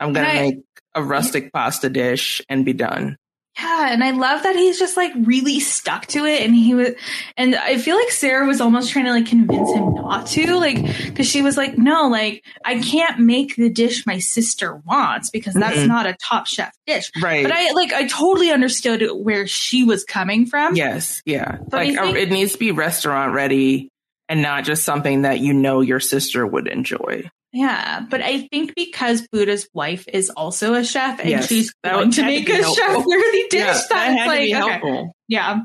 [0.00, 0.56] I'm going to I- make
[0.94, 3.16] a rustic pasta dish and be done.
[3.62, 6.90] Yeah, and I love that he's just like really stuck to it, and he was,
[7.36, 10.82] and I feel like Sarah was almost trying to like convince him not to, like,
[11.04, 15.54] because she was like, no, like I can't make the dish my sister wants because
[15.54, 15.88] that's Mhm.
[15.88, 17.10] not a Top Chef dish.
[17.20, 17.42] Right.
[17.42, 20.74] But I like I totally understood where she was coming from.
[20.74, 21.20] yes.
[21.26, 21.58] Yeah.
[21.68, 23.88] But like, uh, think- it needs to be restaurant ready
[24.28, 27.28] and not just something that you know your sister would enjoy.
[27.52, 32.10] Yeah, but I think because Buddha's wife is also a chef and Yes, she's going
[32.12, 32.76] to to make be a helpful.
[32.76, 35.04] chef worthy dish, Yeah, that's like to okay.
[35.26, 35.58] Yeah.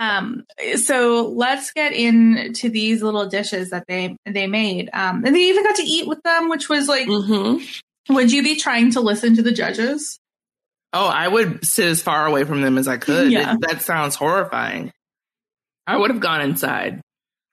[0.00, 0.44] Um,
[0.76, 4.90] so let's get into these little dishes that they they made.
[4.92, 8.14] Um, and they even got to eat with them, which was like, Mm-hmm.
[8.14, 10.18] would you be trying to listen to the judges?
[10.92, 13.32] Oh, I would sit as far away from them as I could.
[13.32, 13.54] Yeah.
[13.54, 14.92] It- that sounds horrifying.
[15.86, 17.00] I would have gone inside.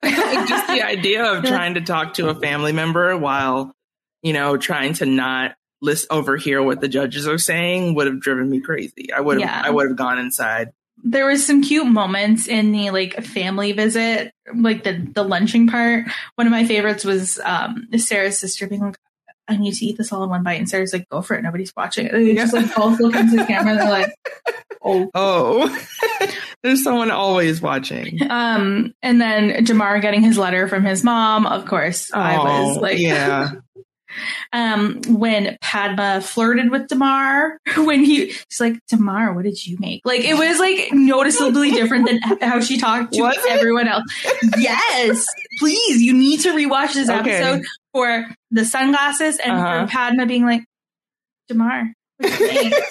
[0.09, 3.71] Just the idea of trying to talk to a family member while,
[4.21, 8.49] you know, trying to not list overhear what the judges are saying would have driven
[8.49, 9.11] me crazy.
[9.13, 9.61] I would have Yeah.
[9.63, 10.71] I would have gone inside.
[11.03, 16.05] There was some cute moments in the like family visit, like the the lunching part.
[16.35, 18.97] One of my favorites was um Sarah's sister being like,
[19.47, 21.43] "I need to eat this all in one bite," and Sarah's like, "Go for it,
[21.43, 24.13] nobody's watching." And they just like both look into the camera and they're like,
[24.83, 25.87] "Oh." Oh.
[26.65, 28.19] There's someone always watching.
[28.29, 31.45] Um, and then Damarr getting his letter from his mom.
[31.45, 33.51] Of course, I was Oh, like, yeah.
[34.53, 40.03] Um, when Padma flirted with Damarr, when he, she's like, Damarr, what did you make?
[40.05, 43.51] Like, it was like noticeably different than how she talked to Was it?
[43.51, 44.03] everyone else.
[44.57, 45.25] yes,
[45.59, 47.29] please, you need to rewatch this Okay.
[47.31, 49.85] episode for the sunglasses and Uh-huh.
[49.85, 50.63] for Padma being like,
[51.51, 52.83] Damarr, what did you make?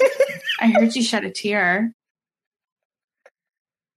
[0.60, 1.92] I heard you shed a tear.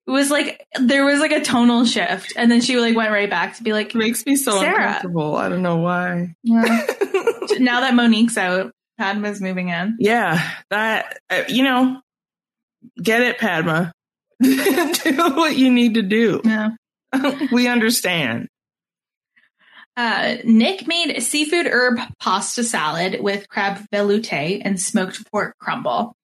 [0.07, 3.29] It was like there was like a tonal shift, and then she like went right
[3.29, 4.85] back to be like, It makes me so Sarah.
[4.87, 5.35] uncomfortable.
[5.35, 6.33] I don't know why.
[6.45, 6.63] well,
[7.59, 9.97] now that Monique's out, Padma's moving in.
[9.99, 11.99] yeah, that uh, you know,
[13.01, 13.91] get it, Padma.
[14.41, 16.41] do what you need to do.
[16.45, 16.69] Yeah.
[17.51, 18.47] we understand.
[19.97, 26.15] Uh, Nick made seafood herb pasta salad with crab velouté and smoked pork crumble.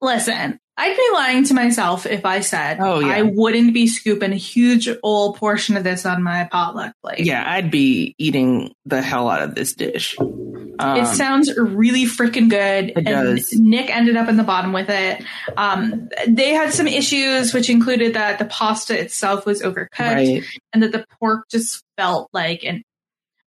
[0.00, 3.08] Listen, I'd be lying to myself if I said Oh, yeah.
[3.08, 7.20] I wouldn't be scooping a huge old portion of this on my potluck plate.
[7.20, 10.16] Yeah, I'd be eating the hell out of this dish.
[10.18, 12.90] Um, it sounds really freaking good.
[12.90, 13.52] It and does.
[13.52, 15.22] Nick ended up in the bottom with it.
[15.54, 20.44] Um, they had some issues, which included that the pasta itself was overcooked right.
[20.72, 22.82] and that the pork just felt like an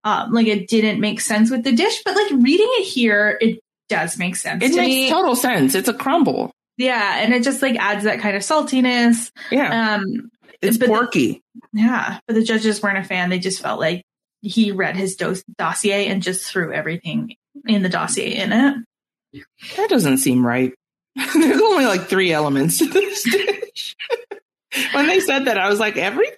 [0.03, 2.03] um, like it didn't make sense with the dish.
[2.05, 5.09] But like reading it here, it does make sense It makes me.
[5.09, 5.73] total sense.
[5.73, 6.53] It's a crumble.
[6.77, 9.31] Yeah, and it just like adds that kind of saltiness.
[9.51, 10.29] Yeah, Um,
[10.61, 11.41] it's but the- porky.
[11.73, 13.29] yeah, but the judges weren't a fan.
[13.29, 14.03] They just felt like
[14.41, 17.35] he read his dos- dossier and just threw everything
[17.67, 19.43] in the dossier in it.
[19.77, 20.73] that doesn't seem right.
[21.15, 23.95] There's only like three elements to this dish.
[24.93, 26.35] when they said that, I was like, everything?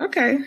[0.00, 0.38] Okay.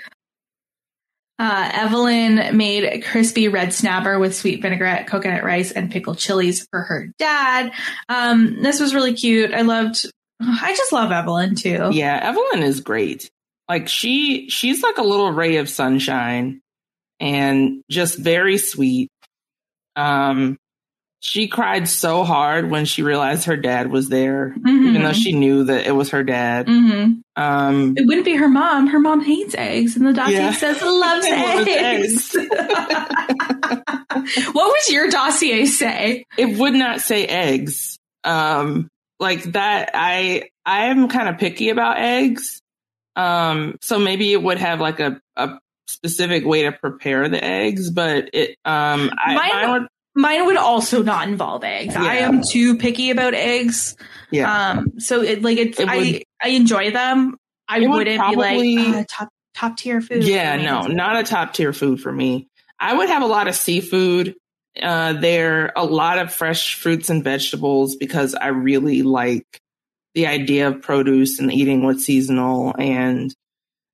[1.38, 6.82] Uh, Evelyn made crispy red snapper with sweet vinaigrette, coconut rice, and pickled chilies for
[6.82, 7.74] her dad.
[8.08, 9.54] Um, this was really cute.
[9.54, 10.06] I loved.
[10.42, 11.90] I just love Evelyn too.
[11.92, 13.30] Yeah, Evelyn is great.
[13.68, 16.62] Like she she's like a little ray of sunshine
[17.20, 19.10] and just very sweet.
[19.96, 20.58] Um
[21.28, 24.90] she cried so hard when she realized her dad was there, Mhm.
[24.90, 26.68] even though she knew that it was her dad.
[26.68, 28.86] hmm Um It wouldn't be her mom.
[28.88, 30.52] Her mom hates eggs, and the dossier Yeah.
[30.52, 32.36] says loves Loves eggs.
[34.54, 36.26] what was your dossier say?
[36.38, 37.98] it would not say eggs.
[38.24, 38.88] Um
[39.20, 42.62] like that I I am kind of picky about eggs.
[43.16, 45.58] Um so maybe it would have like a a
[45.88, 50.58] specific way to prepare the eggs, but it um I Mine- mine would Mine would
[50.58, 51.96] also not involve eggs.
[51.96, 53.98] I am too picky about eggs.
[54.32, 54.72] yeah.
[54.72, 57.38] Um, so it like it's It I would- I enjoy them.
[57.68, 60.24] I It would wouldn't probably- be like uh, top top tier food.
[60.24, 62.48] Yeah, no, not a top tier food for me.
[62.80, 64.36] I would have a lot of seafood
[64.82, 69.62] uh, there, a lot of fresh fruits and vegetables because I really like
[70.14, 72.76] the idea of produce and eating what's seasonal.
[72.78, 73.34] And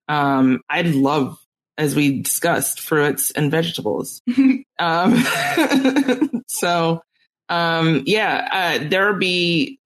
[0.08, 1.38] um, I love,
[1.78, 4.22] as we discussed, fruits and vegetables.
[4.82, 7.02] um, so,
[7.50, 9.80] um, yeah, uh, there'll be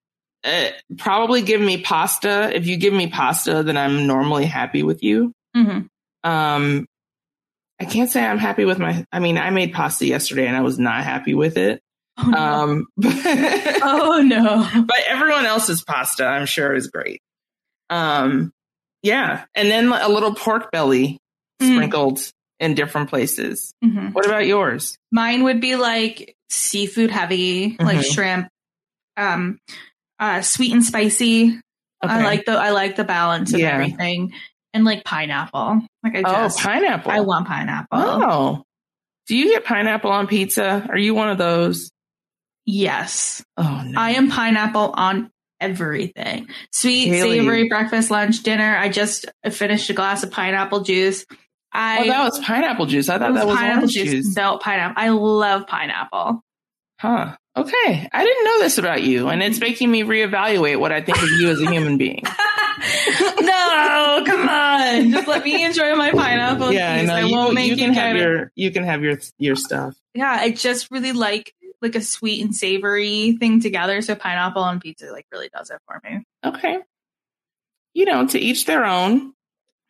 [0.44, 2.56] uh, probably give me pasta.
[2.56, 5.34] If you give me pasta, then I'm normally happy with you.
[5.56, 5.80] hmm
[6.24, 6.86] Um,
[7.80, 9.06] I can't say I'm happy with my.
[9.12, 11.82] I mean, I made pasta yesterday and I was not happy with it.
[12.18, 12.38] Oh, no.
[12.38, 13.14] Um, but,
[13.84, 14.84] oh no.
[14.86, 17.20] but everyone else's pasta, I'm sure, is great.
[17.90, 18.54] Um,
[19.04, 21.20] yeah, and then a little pork belly
[21.62, 21.74] Mm.
[21.76, 22.20] sprinkled
[22.60, 23.74] in different places.
[23.84, 24.14] Mhm.
[24.14, 24.98] What about yours?
[25.12, 28.14] Mine would be like seafood heavy, like Mhm.
[28.14, 28.48] shrimp,
[29.18, 29.58] um,
[30.20, 31.60] uh, sweet and spicy.
[32.02, 33.74] I like the I like the balance of Yeah.
[33.74, 34.32] everything,
[34.74, 35.82] and like pineapple.
[36.04, 37.12] Like I Oh, pineapple.
[37.12, 38.00] I want pineapple.
[38.00, 38.64] Oh,
[39.28, 40.86] do you get pineapple on pizza?
[40.90, 41.90] Are you one of those?
[42.66, 44.00] Yes, Oh no.
[44.00, 46.48] I am pineapple on everything.
[46.72, 47.40] Sweet, Haley.
[47.40, 48.76] savory, breakfast, lunch, dinner.
[48.78, 51.26] I just finished a glass of pineapple juice.
[51.76, 53.10] I oh, that was pineapple juice.
[53.10, 54.12] I thought that was pineapple orange juice.
[54.12, 54.36] juice.
[54.36, 55.02] No pineapple.
[55.02, 56.42] I love pineapple.
[57.00, 57.36] Huh.
[57.58, 58.10] Okay.
[58.12, 61.30] I didn't know this about you, and it's making me reevaluate what I think of
[61.40, 62.24] you as a human being.
[63.40, 65.12] no, come on.
[65.12, 66.72] Just let me enjoy my pineapple.
[66.72, 67.16] yeah, I know.
[67.16, 69.96] I won't make you you can have of- your you can have your your stuff.
[70.14, 74.02] Yeah, I just really like like a sweet and savory thing together.
[74.02, 76.24] So pineapple on pizza like really does it for me.
[76.44, 76.80] Okay.
[77.94, 79.34] You know, to each their own.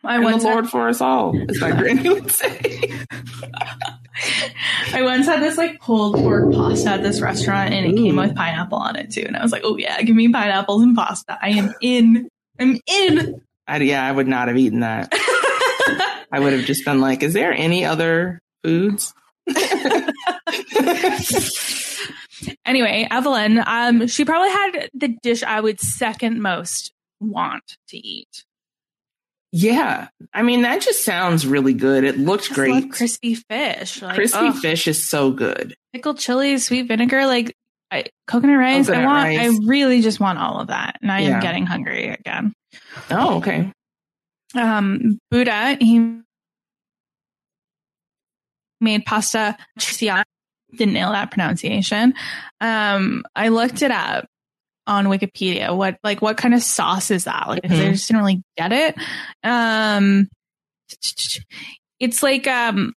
[0.06, 2.92] I And the had, Lord for us all, as my granny would say.
[4.94, 8.36] I once had this like pulled pork pasta at this restaurant and it came with
[8.36, 9.24] pineapple on it too.
[9.26, 11.38] And I was like, oh yeah, give me pineapples and pasta.
[11.42, 12.30] I am in.
[12.60, 13.42] I'm in.
[13.68, 15.14] I, yeah, I would not have eaten that.
[16.32, 19.14] I would have just been like, "Is there any other foods?"
[22.66, 28.45] anyway, Evelyn, um, she probably had the dish I would second most want to eat.
[29.58, 30.10] Yeah.
[30.34, 32.04] I mean, that just sounds really good.
[32.04, 32.72] It looks great.
[32.74, 34.02] love crispy fish.
[34.02, 35.76] Like, Crispy fish is so good.
[35.94, 37.56] pickled chili, sweet vinegar, like
[37.90, 38.90] I, coconut rice.
[38.90, 39.24] I want.
[39.24, 39.40] rice.
[39.40, 41.36] I really just want all of that, and I Yeah.
[41.36, 42.52] am getting hungry again.
[43.10, 43.72] Oh, okay.
[44.56, 46.20] Um, Buddha, he
[48.82, 49.56] made pasta.
[50.76, 52.14] Didn't nail that pronunciation.
[52.60, 54.26] Um, I looked it up
[54.88, 55.76] on Wikipedia.
[55.76, 57.48] What like what kind of sauce is that?
[57.48, 57.92] Like I Mhm.
[57.92, 58.96] just didn't really get it.
[59.44, 60.28] Um,
[62.00, 62.94] it's like um,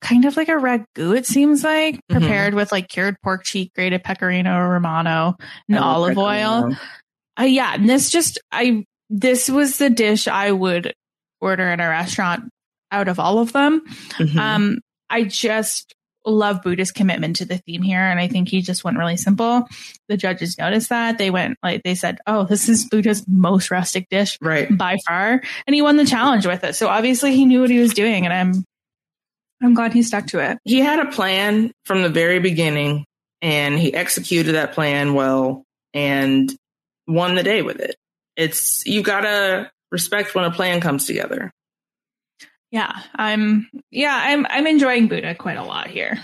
[0.00, 1.16] kind of like a ragu.
[1.16, 2.20] It seems like Mhm.
[2.20, 5.36] prepared with like cured pork cheek, grated pecorino romano,
[5.68, 6.74] and I olive oil.
[7.38, 10.94] Uh, yeah, and this just I this was the dish I would
[11.40, 12.44] order in a restaurant
[12.92, 13.82] out of all of them.
[14.18, 14.36] Mhm.
[14.38, 15.94] Um, I just
[16.32, 19.66] love Buddha's commitment to the theme here, and I think he just went really simple.
[20.08, 24.08] The judges noticed that they went like they said, "Oh, this is Buddha's most rustic
[24.10, 24.76] dish right.
[24.76, 26.74] by far," and he won the challenge with it.
[26.74, 28.64] So obviously he knew what he was doing, and I'm
[29.62, 30.58] I'm glad he stuck to it.
[30.64, 33.04] He had a plan from the very beginning
[33.42, 36.54] and he executed that plan well and
[37.06, 37.96] won the day with it.
[38.36, 41.52] It's, you gotta respect when a plan comes together.
[42.70, 46.18] Yeah, I'm yeah I'm I'm enjoying Buddha quite a lot here.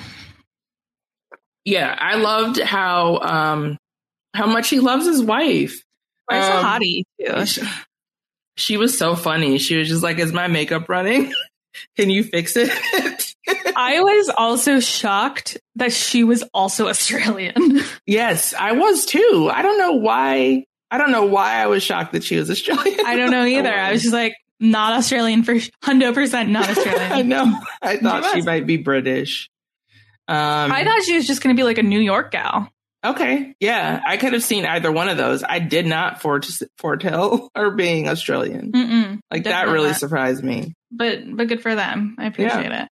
[1.64, 1.94] Yeah.
[1.98, 3.76] I loved how, um,
[4.32, 5.82] how much he loves his wife.
[6.26, 7.46] Where's Um, the hottie too?
[8.56, 9.58] She, she was so funny.
[9.58, 11.32] She was just like, is my makeup running?
[11.96, 12.70] Can you fix it?
[13.76, 17.80] I was also shocked that she was also Australian.
[18.06, 19.50] yes, I was too.
[19.52, 20.64] I don't know why.
[20.90, 23.04] I don't know why I was shocked that she was Australian.
[23.04, 23.74] I don't know either.
[23.74, 27.12] I was just like, not Australian for hundred percent not Australian.
[27.12, 27.60] I know.
[27.82, 29.50] I thought She she might be British.
[30.28, 32.68] Um, I thought she was just going to be like a New York gal.
[33.04, 35.44] okay, yeah, I could have seen either one of those.
[35.44, 36.40] I did not fore-
[36.78, 38.72] foretell her being Australian.
[38.72, 39.20] Mm-mm.
[39.30, 40.00] Like that really that.
[40.00, 40.74] surprised me.
[40.90, 42.16] But but good for them.
[42.18, 42.88] I appreciate it.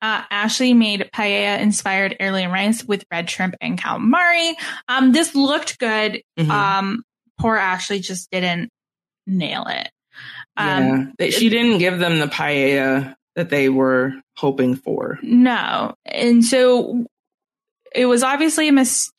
[0.00, 4.52] Uh, Ashley made paella inspired heirloom rice with red shrimp and calamari.
[4.88, 6.22] Um, this looked good.
[6.38, 6.48] Mhm.
[6.50, 7.02] Um,
[7.40, 8.70] poor Ashley just didn't
[9.26, 9.88] nail it.
[10.56, 15.18] Um, yeah, That she didn't give them the paella that they were hoping for.
[15.22, 15.94] No.
[16.04, 17.06] And so
[17.94, 19.10] it was obviously a mis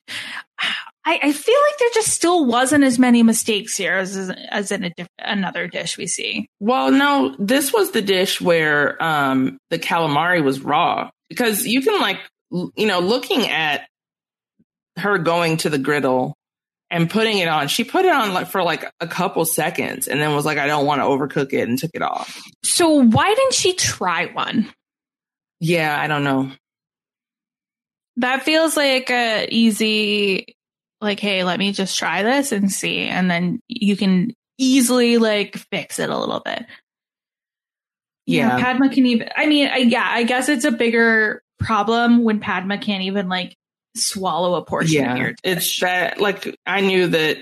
[1.07, 4.83] I, I feel like there just still wasn't as many mistakes here as as in
[4.83, 6.49] a diff- another dish we see.
[6.59, 12.01] Well, no, this was the dish where um the calamari was raw because you can
[12.01, 12.19] like
[12.51, 13.87] you know looking at
[14.97, 16.35] her going to the griddle
[16.89, 17.67] and putting it on.
[17.67, 20.67] She put it on like for like a couple seconds and then was like I
[20.67, 22.41] don't want to overcook it and took it off.
[22.63, 24.71] So why didn't she try one?
[25.59, 26.51] Yeah, I don't know.
[28.17, 30.55] That feels like a easy
[31.01, 35.55] like hey, let me just try this and see and then you can easily like
[35.55, 36.65] fix it a little bit.
[38.25, 38.59] Yeah.
[38.59, 42.77] Padma can even I mean, I, yeah, I guess it's a bigger problem when Padma
[42.77, 43.55] can't even like
[43.97, 45.23] swallow a portion of Yeah.
[45.23, 47.37] your It's that like I knew that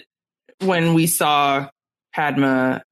[0.62, 1.70] when we saw
[2.14, 2.84] Padma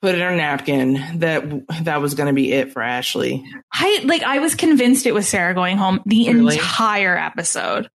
[0.00, 1.44] put in her napkin that
[1.84, 3.44] that was going to be it for Ashley.
[3.72, 6.56] I like I was convinced it was Sarah going home the Really?
[6.56, 7.88] entire episode.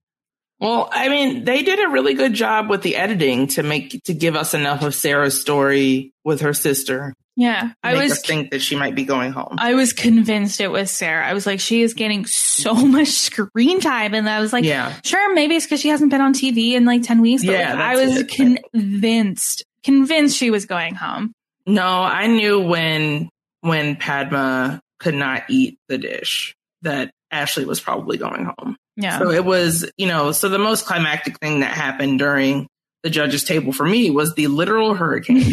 [0.59, 4.13] Well, I mean, they did a really good job with the editing to make to
[4.13, 7.13] give us enough of Sarah's story with her sister.
[7.39, 7.71] Yeah.
[7.83, 9.55] I was think that she might be going home.
[9.59, 11.25] I was convinced it was Sarah.
[11.25, 14.13] I was like, she is getting so much screen time.
[14.15, 16.83] And I was like, yeah, sure, maybe it's because she hasn't been on TV in
[16.85, 17.45] like 10 weeks.
[17.45, 18.27] But Yeah, like, I was it.
[18.29, 21.33] convinced, convinced she was going home.
[21.65, 23.29] no, I knew when
[23.61, 28.77] when Padma could not eat the dish that Ashley was probably going home.
[28.95, 29.19] Yeah.
[29.19, 32.67] So it was, you know, so the most climactic thing that happened during
[33.07, 35.37] the judges' table for me was the literal hurricane.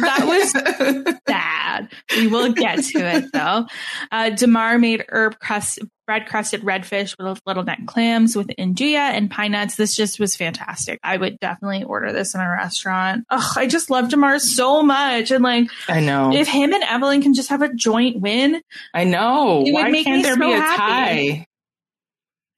[0.00, 1.88] that was bad.
[2.16, 3.66] We will get to it though.
[4.10, 9.30] Uh, Damarr made herb crust, bread crusted redfish with little neck clams with induja and
[9.30, 9.76] pine nuts.
[9.76, 10.98] This just was fantastic.
[11.04, 13.24] I would definitely order this in a restaurant.
[13.30, 15.30] Ugh, I just love Damarr so much.
[15.30, 16.32] And like, I know.
[16.34, 18.60] if him and Evelyn can just have a joint win,
[18.92, 19.60] I know.
[19.60, 21.30] It would Why make can't me there so be a happy.
[21.30, 21.46] tie?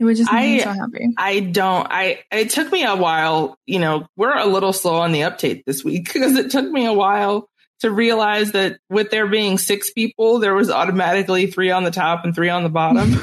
[0.01, 1.09] It would just make me I- so happy.
[1.19, 1.87] I don't.
[1.91, 3.59] I it took me a while.
[3.67, 6.87] You know, we're a little slow on the update this week because it took me
[6.87, 7.49] a while
[7.81, 12.25] to realize that with there being six people, there was automatically three on the top
[12.25, 13.13] and three on the bottom.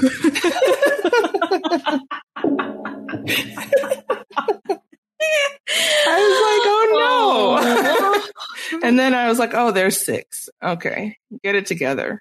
[6.09, 8.31] I was like, oh
[8.71, 8.81] no.
[8.87, 10.49] and then I was like, oh, there's six.
[10.63, 12.19] Okay, get it together.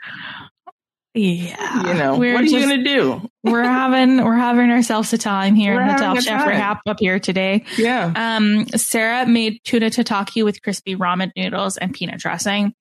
[1.17, 1.89] Yeah.
[1.89, 3.31] You know, We're what are you going to do?
[3.43, 6.49] we're having we're having ourselves a time here We're in the Top Chef time.
[6.49, 7.64] Rehab up here today.
[7.79, 8.12] Yeah.
[8.14, 12.75] Um, Sarah made tuna tataki with crispy ramen noodles and peanut dressing.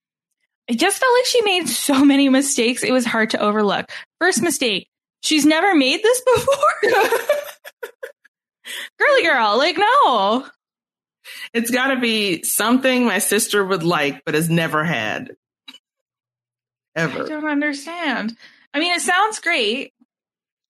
[0.68, 2.84] it just felt like she made so many mistakes.
[2.84, 3.90] It was hard to overlook.
[4.20, 4.90] First mistake,
[5.24, 6.92] she's never made this before.
[9.00, 10.46] Girly girl, like no.
[11.54, 15.36] It's got to be something my sister would like, but has never had.
[16.96, 17.24] Ever.
[17.24, 18.36] I don't understand.
[18.74, 19.94] I mean, it sounds great,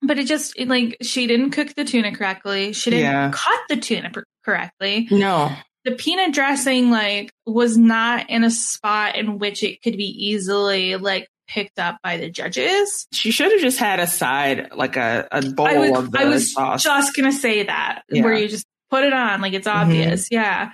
[0.02, 2.72] but it just it, like she didn't cook the tuna correctly.
[2.72, 3.30] She didn't Yeah.
[3.32, 5.08] cut the tuna pr- correctly.
[5.10, 5.52] No.
[5.84, 10.96] The peanut dressing like was not in a spot in which it could be easily
[10.96, 13.06] like picked up by the judges.
[13.12, 16.20] She should have just had a side, like a, a bowl I was, of the
[16.20, 16.82] I was sauce.
[16.82, 18.24] just gonna say that Yeah.
[18.24, 19.78] where you just put it on like it's mm-hmm.
[19.78, 20.28] obvious.
[20.30, 20.72] Yeah,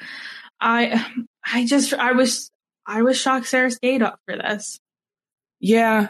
[0.61, 1.05] I
[1.45, 2.51] I just I was
[2.87, 4.79] I was shocked Sarah stayed up for this.
[5.63, 6.09] Yeah.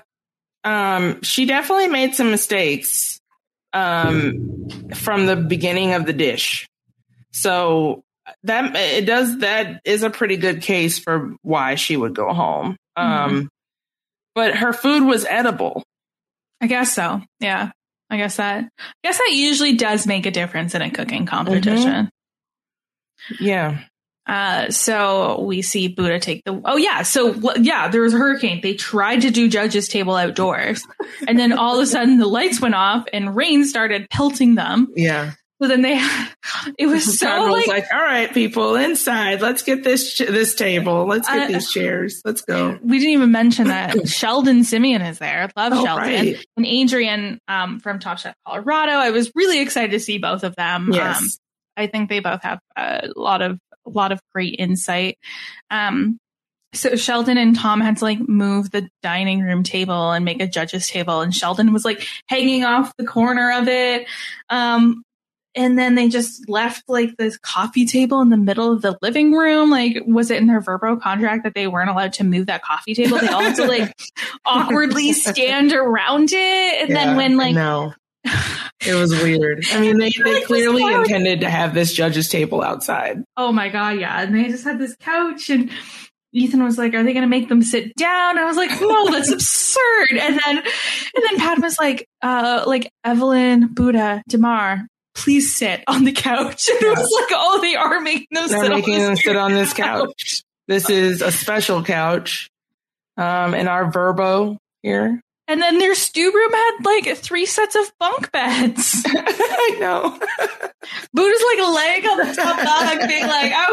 [0.64, 3.20] Um, she definitely made some mistakes
[3.72, 6.66] um, from the beginning of the dish.
[7.32, 8.02] So
[8.44, 12.76] that it does that is a pretty good case for why she would go home.
[12.96, 13.48] Um,
[14.34, 15.82] but her food was edible.
[16.60, 17.20] I guess so.
[17.40, 17.70] Yeah.
[18.08, 22.10] I guess that I guess that usually does make a difference in a cooking competition.
[23.40, 23.80] Yeah.
[24.26, 26.60] Uh, so we see Buddha take the.
[26.64, 28.60] Oh yeah, so yeah, there was a hurricane.
[28.62, 30.86] They tried to do judges' table outdoors,
[31.26, 34.88] and then all of a sudden the lights went off and rain started pelting them.
[34.94, 35.32] Yeah.
[35.60, 35.94] So then they,
[36.76, 41.06] it was so like, like, all right, people inside, let's get this, this table.
[41.06, 42.20] Let's get Uh, these chairs.
[42.24, 42.76] Let's go.
[42.82, 45.48] we didn't even mention that Sheldon Simeon is there.
[45.56, 46.46] Love Oh, Sheldon right.
[46.56, 48.90] and Adrienne um, from Top Chef Colorado.
[48.90, 50.86] I was really excited to see both of them.
[50.88, 51.38] Um, Yes.
[51.76, 53.56] I think they both have a lot of
[53.86, 55.18] a lot of great insight.
[55.70, 56.18] Um,
[56.74, 60.46] so Sheldon and Tom had to like move the dining room table and make a
[60.46, 64.06] judge's table, and Sheldon was like hanging off the corner of it.
[64.48, 65.02] Um,
[65.54, 69.32] and then they just left like this coffee table in the middle of the living
[69.32, 69.70] room.
[69.70, 72.94] Like, was it in their Vrbo contract that they weren't allowed to move that coffee
[72.94, 73.18] table?
[73.18, 73.92] They all had to like
[74.46, 76.88] awkwardly stand around it.
[76.88, 77.92] And then when like no,
[78.86, 79.64] it was weird.
[79.72, 83.22] I mean, they, they clearly intended to have this judge's table outside.
[83.36, 84.22] Oh my god, yeah.
[84.22, 85.70] And they just had this couch and
[86.32, 88.38] Ethan was like, Are they gonna make them sit down?
[88.38, 90.10] I was like, No, that's absurd.
[90.12, 96.04] And then and then Pat was like, uh, like Evelyn, Buddha, Damarr, please sit on
[96.04, 96.68] the couch.
[96.70, 99.36] And it was like, Oh, they are making them They're sit making on them sit
[99.36, 100.42] on this couch.
[100.68, 102.48] This is a special couch.
[103.18, 105.20] Um, in our Vrbo here.
[105.52, 109.02] And then their stew room had like three sets of bunk beds.
[109.06, 110.18] I know.
[111.12, 113.66] Buddha's like laying on the top bunk, being like, I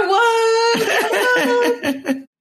[2.05, 2.27] won.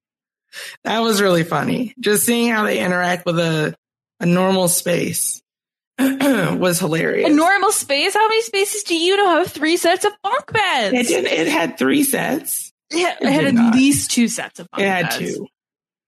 [0.85, 1.95] that was really funny.
[2.01, 3.77] Just seeing how they interact with a
[4.19, 5.41] a normal space
[6.01, 7.31] was hilarious.
[7.31, 8.15] A normal space?
[8.15, 10.97] How many spaces do you know have three sets of bunk beds?
[10.97, 11.27] it did.
[11.27, 12.73] It had three sets.
[12.91, 13.73] Yeah, It it had at not.
[13.75, 14.83] least two sets of bunk beds.
[14.83, 15.37] It had beds.
[15.37, 15.47] two.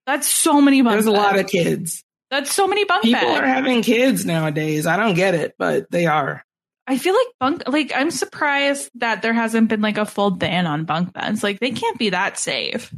[0.07, 2.03] That's so many bunk There's a lot of kids.
[2.31, 3.15] That's so many bunk beds.
[3.15, 3.41] People beds.
[3.43, 4.87] are having kids nowadays.
[4.87, 6.45] I don't get it, but they are.
[6.87, 7.63] I feel like bunk.
[7.69, 11.43] Like I'm surprised that there hasn't been like a full ban on bunk beds.
[11.43, 12.93] Like they can't be that safe.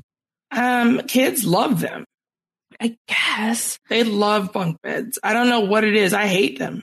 [0.51, 2.05] Um, kids love them.
[2.81, 5.19] I guess They love bunk beds.
[5.23, 6.13] I don't know what it is.
[6.15, 6.83] I hate them.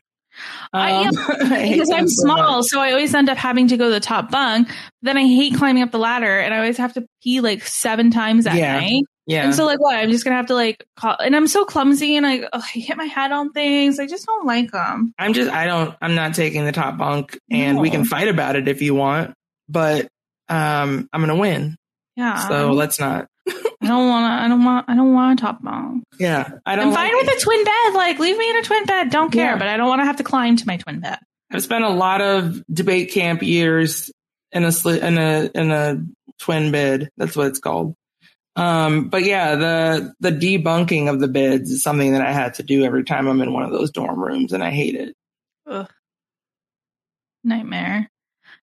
[0.71, 2.65] I am- Um, I because I'm so small, much.
[2.67, 4.69] so I always end up having to go to the top bunk.
[5.01, 8.11] Then I hate climbing up the ladder, and I always have to pee like seven
[8.11, 8.79] times at Yeah.
[8.79, 9.03] night.
[9.29, 9.45] Yeah.
[9.45, 9.95] And so, like, what?
[9.95, 12.79] I'm just gonna have to like, call, and I'm so clumsy, and I, ugh, I
[12.79, 13.99] hit my head on things.
[13.99, 15.13] I just don't like them.
[15.19, 18.55] I'm just I don't I'm not taking the top bunk and we can fight about
[18.55, 19.35] it if you want,
[19.69, 20.07] but
[20.49, 21.75] um I'm gonna win.
[22.15, 22.47] Yeah.
[22.47, 23.27] So let's not.
[23.81, 24.45] I don't want to.
[24.45, 24.85] I don't want.
[24.89, 26.03] I don't want a top bunk.
[26.19, 26.49] Yeah.
[26.65, 27.37] I don't I'm fine like with it.
[27.37, 27.93] a twin bed.
[27.93, 29.09] Like, leave me in a twin bed.
[29.09, 29.51] Don't care.
[29.51, 29.57] Yeah.
[29.57, 31.17] But I don't want to have to climb to my twin bed.
[31.51, 34.11] I've spent a lot of debate camp years
[34.51, 36.03] in a sli- in a in a
[36.39, 37.09] twin bed.
[37.17, 37.95] That's what it's called.
[38.59, 42.63] Um, but yeah, the the debunking of the beds is something that I had to
[42.63, 45.15] do every time I'm in one of those dorm rooms, and I hate it.
[45.67, 45.89] Ugh.
[47.43, 48.09] Nightmare.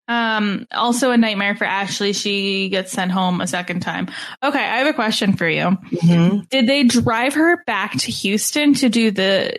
[0.06, 2.12] Um, also a nightmare for Ashley.
[2.12, 4.08] She gets sent home a second time.
[4.42, 5.78] Okay, I have a question for you.
[5.92, 6.48] Mhm.
[6.50, 9.56] Did they drive her back to Houston to do the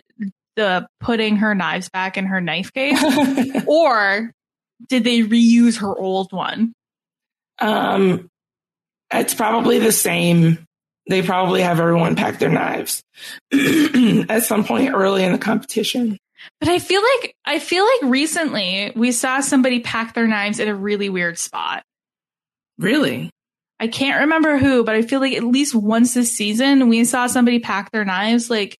[0.54, 3.02] the putting her knives back in her knife case,
[3.66, 4.32] or
[4.88, 6.72] did they reuse her old one?
[7.58, 8.30] um,
[9.12, 10.58] it's probably the same.
[11.08, 13.02] They probably have everyone pack their knives
[13.52, 16.18] at some point early in the competition.
[16.60, 20.68] But I feel like I feel like recently we saw somebody pack their knives in
[20.68, 21.82] a really weird spot.
[22.78, 23.30] Really?
[23.78, 27.26] I can't remember who, but I feel like at least once this season we saw
[27.26, 28.78] somebody pack their knives like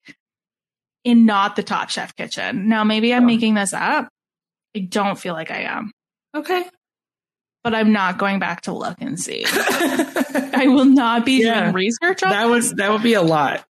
[1.04, 2.68] in not the Top Chef kitchen.
[2.68, 3.26] Now maybe I'm Oh.
[3.26, 4.08] making this up.
[4.74, 5.90] I don't feel like I am,
[6.36, 6.64] Okay.
[7.66, 9.44] But I'm not going back to look and see.
[9.50, 11.62] I will not be Yeah.
[11.62, 13.64] doing research on that was that would be a lot.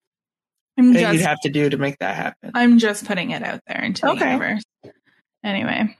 [0.77, 2.51] I'm that just you'd have to do to make that happen.
[2.53, 4.63] I'm just putting it out there into the universe.
[5.45, 5.95] Anyway,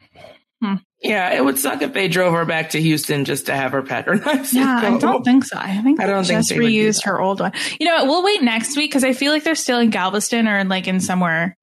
[0.62, 0.74] hmm.
[1.02, 3.82] Yeah, it would suck if they drove her back to Houston just to have her
[3.82, 4.54] patronize.
[4.54, 5.58] yeah, I don't think so.
[5.58, 7.54] I think I don't think just they reused her old one.
[7.80, 8.08] You know, what?
[8.08, 11.00] we'll wait next week because I feel like they're still in Galveston or like in
[11.00, 11.56] somewhere.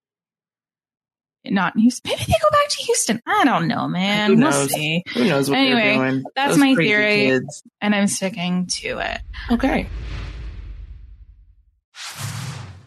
[1.45, 2.09] Not in Houston.
[2.11, 3.21] Maybe they go back to Houston.
[3.27, 4.31] I don't know, man.
[4.31, 4.71] Who We'll knows?
[4.73, 5.03] see.
[5.15, 6.25] Who knows what Anyway, they're doing?
[6.37, 7.15] that's Those my theory.
[7.27, 7.63] kids.
[7.81, 9.19] And I'm sticking to it.
[9.51, 9.89] Okay.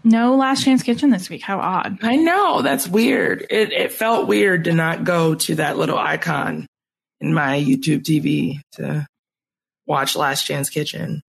[0.03, 1.41] No Last Chance Kitchen this week.
[1.41, 1.97] How odd.
[2.03, 3.45] I know that's weird.
[3.49, 6.68] It it felt weird to not go to that little icon
[7.20, 9.08] in my YouTube TV to
[9.88, 11.22] watch Last Chance Kitchen,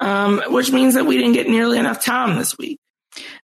[0.00, 2.78] um, which means that we didn't get nearly enough time this week.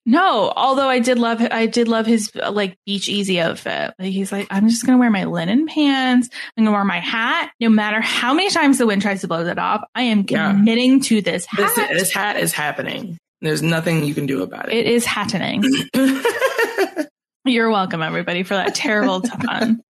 [0.05, 3.95] No, although I did love I did love his like beach easy outfit.
[3.99, 6.29] Like he's like, I'm just gonna wear my linen pants.
[6.57, 9.45] I'm gonna wear my hat, no matter how many times the wind tries to blow
[9.45, 9.83] that off.
[9.95, 10.51] I am Yeah.
[10.53, 11.75] committing to this hat.
[11.77, 13.16] This this hat is happening.
[13.41, 14.87] There's nothing you can do about it it.
[14.87, 15.62] is happening.
[17.45, 19.81] You're welcome, everybody, for that terrible pun.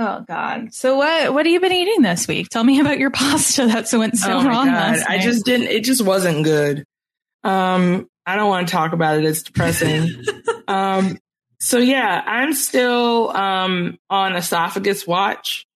[0.00, 0.72] Oh God!
[0.72, 2.48] So what what have you been eating this week?
[2.50, 5.66] Tell me about your pasta that went so oh wrong I just didn't.
[5.68, 6.84] It just wasn't good.
[7.42, 9.24] Um, I don't want to talk about it.
[9.24, 10.10] It's depressing.
[10.68, 11.18] um,
[11.60, 15.66] so yeah, I'm still um on esophagus watch.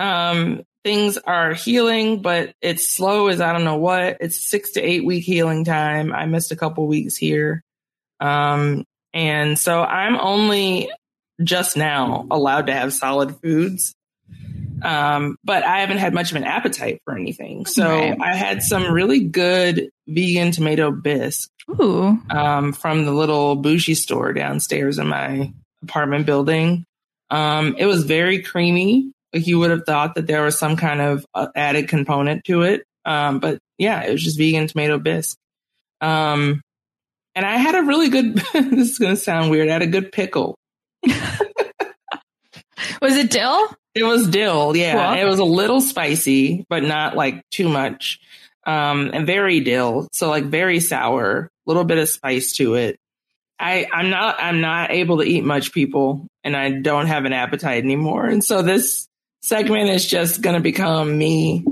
[0.00, 4.16] Um, things are healing, but it's slow as I don't know what.
[4.20, 6.12] It's six to eight week healing time.
[6.12, 7.62] I missed a couple weeks here.
[8.18, 10.90] Um, and so I'm only
[11.44, 13.94] just now allowed to have solid foods.
[14.82, 17.66] Um, but I haven't had much of an appetite for anything.
[17.66, 18.18] So Right.
[18.20, 24.32] I had some really good vegan tomato bisque Ooh, um, from the little bougie store
[24.32, 25.52] downstairs in my
[25.82, 26.84] apartment building.
[27.30, 29.10] Um, it was very creamy.
[29.32, 32.62] Like you would have thought that there was some kind of uh, added component to
[32.62, 32.84] it.
[33.04, 35.36] Um, but yeah, it was just vegan tomato bisque.
[36.00, 36.60] Um,
[37.34, 39.68] and I had a really good, this is going to sound weird.
[39.68, 40.56] I had a good pickle.
[41.06, 41.16] was
[43.16, 43.74] it dill?
[43.94, 44.76] It was dill.
[44.76, 45.14] Yeah.
[45.14, 45.22] Cool.
[45.22, 48.20] It was a little spicy, but not like too much.
[48.66, 50.08] Um, and very dill.
[50.12, 52.98] So like very sour, a little bit of spice to it.
[53.58, 57.32] I, I'm not, I'm not able to eat much people and I don't have an
[57.32, 58.26] appetite anymore.
[58.26, 59.06] And so this
[59.42, 61.64] segment is just going to become me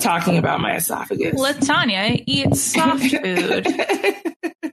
[0.00, 1.40] talking about my esophagus.
[1.40, 3.66] Latanya eats soft food.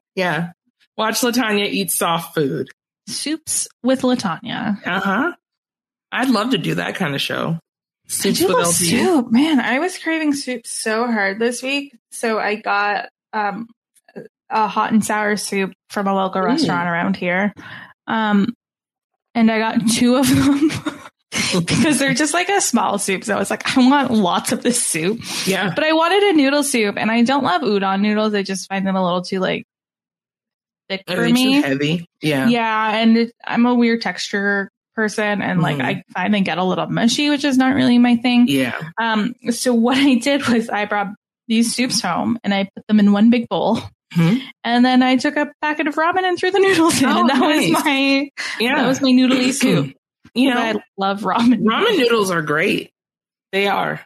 [0.15, 0.51] yeah.
[0.97, 2.69] Watch Latanya eat soft food.
[3.07, 4.86] Soups with Latanya.
[4.86, 5.34] Uh huh.
[6.11, 7.57] I'd love to do that kind of show.
[8.06, 9.60] I Soups do love soup, man.
[9.60, 13.68] I was craving soup so hard this week, so I got um,
[14.49, 16.45] a hot and sour soup from a local Ooh.
[16.45, 17.54] restaurant around here,
[18.08, 18.54] um,
[19.34, 20.70] and I got two of them
[21.66, 23.24] because they're just like a small soup.
[23.24, 25.74] So I was like, I want lots of this soup, Yeah.
[25.74, 28.34] but I wanted a noodle soup, and I don't love udon noodles.
[28.34, 29.66] I just find them a little too like
[30.89, 31.62] thick for me.
[31.62, 32.06] heavy?
[32.22, 32.47] Yeah.
[32.49, 35.86] Yeah, and it, I'm a weird texture person, and like Mhm.
[35.86, 38.48] I find they get a little mushy, which is not really my thing.
[38.48, 38.80] Yeah.
[39.02, 41.08] Um, so what I did was I brought
[41.48, 43.80] these soups home and I put them in one big bowl.
[44.14, 44.36] Hmm.
[44.64, 47.30] And then I took a packet of ramen and threw the noodles in, Oh, and
[47.30, 47.70] that nice.
[47.74, 48.30] was my
[48.60, 48.76] Yeah.
[48.76, 49.94] that was my noodly soup.
[50.36, 51.62] you know, I love ramen.
[51.64, 52.91] ramen noodles are great.
[53.52, 54.02] They are.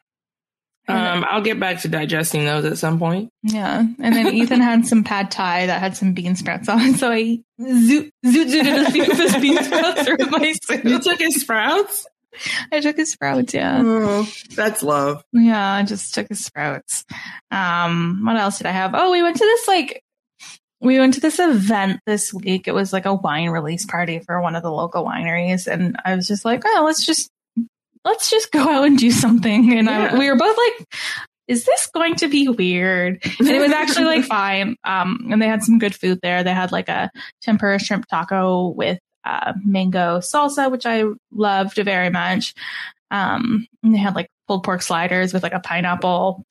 [0.89, 3.29] Um, I'll get back to digesting those at some point.
[3.43, 7.11] Yeah, and then Ethan had some pad thai that had some bean sprouts on so
[7.11, 11.41] I zoot zoot zooted a soup of his bean sprouts through my You took his
[11.41, 12.05] sprouts?
[12.71, 13.81] I took his sprouts, yeah.
[13.83, 15.23] Oh, that's love.
[15.33, 17.03] Yeah, I just took his sprouts.
[17.51, 18.91] Um, what else did I have?
[18.93, 20.03] Oh, we went to this like
[20.79, 22.67] we went to this event this week.
[22.67, 26.15] It was like a wine release party for one of the local wineries, and I
[26.15, 27.29] was just like, oh, let's just
[28.07, 29.77] let's just go out and do something.
[29.77, 30.11] And Yeah.
[30.13, 30.87] I, we were both like,
[31.47, 33.21] is this going to be weird?
[33.39, 34.75] And it was actually like fine.
[34.83, 36.43] Um, and they had some good food there.
[36.43, 37.09] They had like a
[37.41, 42.53] tempura shrimp taco with uh, mango salsa, which I loved very much.
[43.11, 46.43] Um, and they had like pulled pork sliders with like a pineapple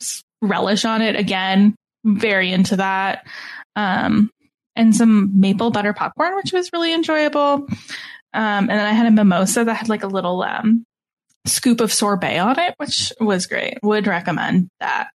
[0.42, 1.16] relish on it.
[1.16, 3.26] Again, very into that.
[3.74, 4.30] Um,
[4.74, 7.66] and some maple butter popcorn, which was really enjoyable.
[8.34, 10.84] Um, and then I had a mimosa that had like a little um,
[11.47, 13.78] scoop of sorbet on it, which was great.
[13.82, 15.09] Would recommend that.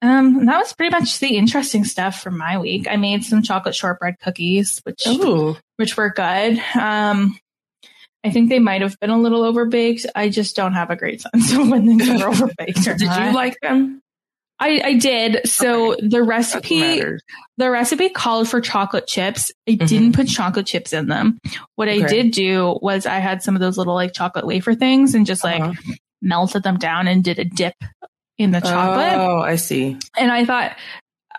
[0.00, 2.86] Um, that was pretty much the interesting stuff from my week.
[2.88, 5.56] I made some chocolate shortbread cookies, which Ooh.
[5.76, 6.58] which were good.
[6.78, 7.36] Um,
[8.24, 10.06] I think they might have been a little overbaked.
[10.14, 13.26] I just don't have a great sense of when things are overbaked or Did not.
[13.26, 14.00] you like them?
[14.60, 15.48] I, I did.
[15.48, 17.02] So the recipe
[17.58, 19.52] the recipe called for chocolate chips.
[19.68, 19.88] I Mhm.
[19.88, 21.38] didn't put chocolate chips in them.
[21.76, 25.14] What I did do was I had some of those little like chocolate wafer things
[25.14, 25.72] and just like Uh-huh.
[26.22, 27.74] melted them down and did a dip
[28.36, 29.14] in the chocolate.
[29.16, 29.96] Oh, I see.
[30.16, 30.76] And I thought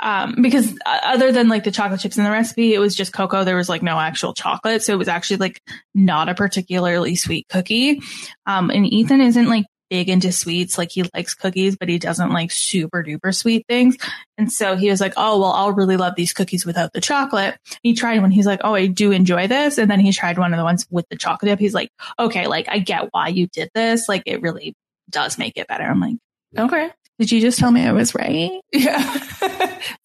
[0.01, 3.11] um, because uh, other than like the chocolate chips in the recipe, it was just
[3.11, 3.43] cocoa.
[3.43, 4.81] There was like no actual chocolate.
[4.81, 5.61] So it was actually like
[5.93, 8.01] not a particularly sweet cookie.
[8.45, 10.77] Um, and Ethan isn't like big into sweets.
[10.77, 13.97] Like he likes cookies, but he doesn't like super duper sweet things.
[14.37, 17.57] And so he was like, Oh, well, I'll really love these cookies without the chocolate.
[17.83, 18.31] He tried one.
[18.31, 19.77] He's like, Oh, I do enjoy this.
[19.77, 21.59] And then he tried one of the ones with the chocolate dip.
[21.59, 24.07] He's like, okay, like I get why you did this.
[24.07, 24.73] Like it really
[25.09, 25.83] does make it better.
[25.83, 26.15] I'm like,
[26.57, 26.89] Okay.
[27.19, 28.51] did you just tell me I was right?
[28.71, 29.17] Yeah.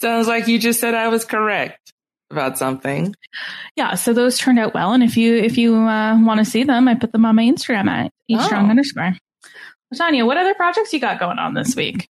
[0.00, 1.92] Sounds like you just said I was correct
[2.30, 3.14] about something.
[3.76, 3.94] Yeah.
[3.94, 4.92] So those turned out well.
[4.92, 7.44] And if you, if you uh, want to see them, I put them on my
[7.44, 8.46] Instagram at each Oh.
[8.46, 9.14] strong underscore.
[9.94, 12.08] Tanya, what other projects you got going on this week?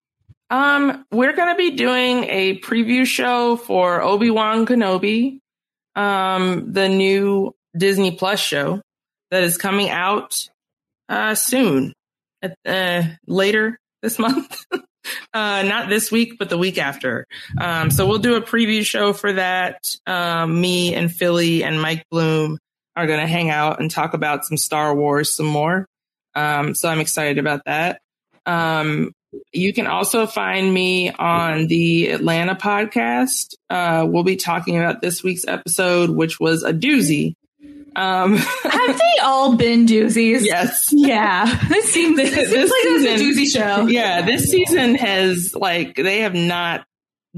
[0.50, 5.38] Um, we're gonna be doing a preview show for Obi Wan Kenobi,
[5.96, 8.80] um, the new Disney Plus show
[9.30, 10.48] that is coming out
[11.08, 11.92] uh, soon,
[12.42, 14.64] at, uh, later this month.
[14.72, 17.26] uh, not this week, but the week after.
[17.58, 19.78] Um, so we'll do a preview show for that.
[20.06, 22.58] Um, me and Philly and Mike Bloom
[22.96, 25.86] are gonna hang out and talk about some Star Wars some more.
[26.34, 28.00] Um, so I'm excited about that.
[28.46, 29.12] Um,
[29.52, 33.54] you can also find me on the Atlanta podcast.
[33.68, 37.34] Uh, we'll be talking about this week's episode, which was a doozy.
[37.96, 40.40] Um, Have they all been doozies?
[40.44, 40.88] yes.
[40.92, 41.46] Yeah.
[41.68, 43.86] This seems, this This seems like it's a doozy show.
[43.86, 46.84] Yeah, this season has like they have not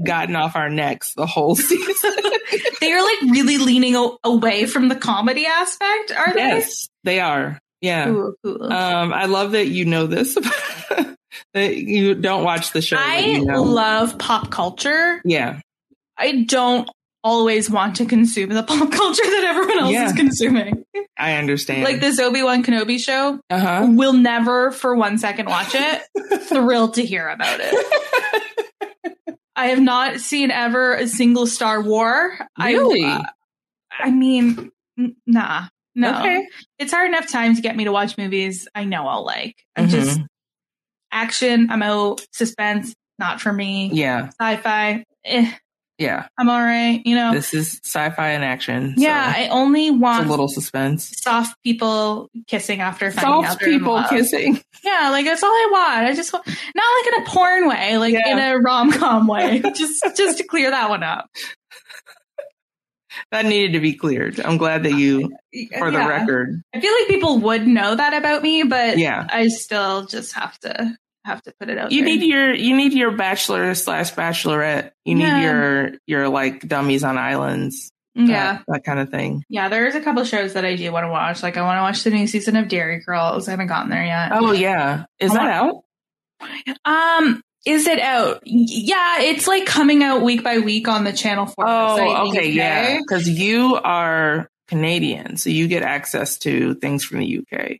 [0.03, 2.11] gotten off our necks the whole season.
[2.81, 6.39] They are like really leaning a- away from the comedy aspect, are they?
[6.39, 7.59] yes, they are.
[7.81, 8.09] Yeah.
[8.09, 8.63] Ooh, cool.
[8.63, 10.35] Um, I love that you know this.
[11.53, 12.97] that you don't watch the show.
[12.99, 13.61] I you know.
[13.63, 15.21] love pop culture.
[15.25, 15.59] yeah.
[16.17, 16.89] I don't
[17.23, 20.05] always want to consume the pop culture that everyone else Yeah.
[20.07, 20.83] is consuming.
[21.19, 21.83] I understand.
[21.83, 23.87] Like this Obi Wan Kenobi show, uh huh.
[23.89, 26.01] will never for one second watch it.
[26.43, 29.13] Thrilled to hear about it.
[29.55, 32.37] I have not seen ever a single Star War.
[32.59, 33.03] Really?
[33.03, 33.23] I, uh,
[33.99, 35.67] I mean, n- nah,
[35.97, 36.19] no.
[36.19, 36.47] Okay.
[36.79, 39.55] It's hard enough time to get me to watch movies I know I'll like.
[39.75, 39.91] I'm Mhm.
[39.91, 40.19] just
[41.11, 41.69] action.
[41.71, 42.21] I'm out.
[42.31, 43.89] Suspense, not for me.
[43.93, 44.29] Yeah.
[44.39, 45.51] Sci-fi, eh,
[45.97, 46.27] Yeah.
[46.37, 47.01] I'm all right.
[47.05, 47.33] You know.
[47.33, 48.93] This is sci-fi and action.
[48.97, 51.11] yeah, so I only want a little suspense.
[51.21, 54.61] soft people kissing after finding Soft people kissing.
[54.83, 56.05] Yeah, like that's all I want.
[56.07, 58.27] I just want not like in a porn way, like Yeah.
[58.31, 59.59] in a rom com way.
[59.75, 61.27] just just to clear that one up.
[63.31, 64.39] That needed to be cleared.
[64.39, 65.29] I'm glad that you,
[65.77, 66.07] for the Yeah.
[66.07, 66.61] record.
[66.73, 69.25] I feel like people would know that about me, but Yeah.
[69.29, 70.95] I still just have to
[71.25, 72.15] have to put it out You there.
[72.15, 74.91] need your you need your bachelor slash bachelorette.
[75.03, 75.41] You need Yeah.
[75.41, 77.91] your your like dummies on islands.
[78.15, 78.53] yeah.
[78.53, 79.43] That, that kind of thing.
[79.49, 81.43] Yeah, there's a couple shows that I do want to watch.
[81.43, 83.47] Like I want to watch the new season of Derry Girls.
[83.47, 84.29] I haven't gotten there yet.
[84.33, 85.05] Oh yeah.
[85.19, 85.83] Is I that want-
[86.85, 87.23] out?
[87.27, 88.41] Um, is it out?
[88.45, 91.55] Yeah, it's like coming out week by week on the Channel website
[92.15, 92.97] Oh, okay, yeah.
[92.99, 97.77] Because you are Canadian, so you get access to things from the UK.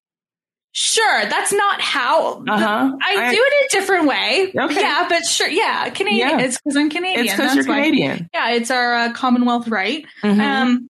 [0.73, 2.43] Sure, that's not how.
[2.47, 2.97] Uh huh.
[3.01, 4.51] I, do it a different way.
[4.55, 4.79] Okay.
[4.81, 5.47] Yeah, but sure.
[5.47, 6.29] Yeah, Canadian.
[6.29, 6.39] Yeah.
[6.41, 7.25] It's because I'm Canadian.
[7.25, 7.75] It's because you're why.
[7.81, 8.29] Canadian.
[8.33, 10.05] Yeah, it's our uh, Commonwealth right.
[10.21, 10.39] Mhm.
[10.39, 10.87] Um,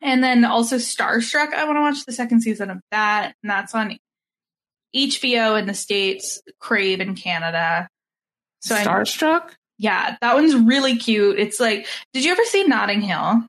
[0.00, 1.52] and then also Starstruck.
[1.52, 3.96] I want to watch the second season of that, and that's on
[4.96, 7.88] HBO in the states, Crave in Canada.
[8.64, 9.50] So Starstruck.
[9.78, 11.38] yeah, that one's really cute.
[11.38, 13.42] It's like, did you ever see Notting Hill?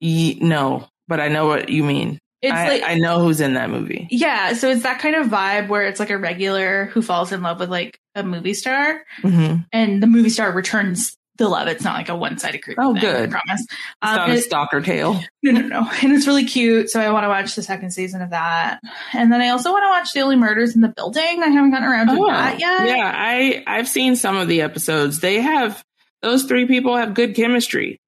[0.00, 2.18] Ye- no, but I know what you mean.
[2.40, 4.06] It's I, like I know who's in that movie.
[4.10, 7.42] yeah, so it's that kind of vibe where it's like a regular who falls in
[7.42, 11.68] love with like a movie star, hmm and the movie star returns the love.
[11.68, 12.78] It's not like a one sided creepy.
[12.80, 13.28] Oh, thing, good.
[13.28, 13.60] I promise.
[13.62, 15.20] It's Um, not a it- stalker tale.
[15.42, 16.90] no, no, no, and it's really cute.
[16.90, 18.80] So I want to watch the second season of that,
[19.14, 21.42] and then I also want to watch The Only Murders in the Building.
[21.42, 22.80] I haven't gotten around to that yet.
[22.80, 23.12] Oh, yeah.
[23.14, 25.20] I I've seen some of the episodes.
[25.20, 25.82] They have
[26.20, 27.98] those three people have good chemistry.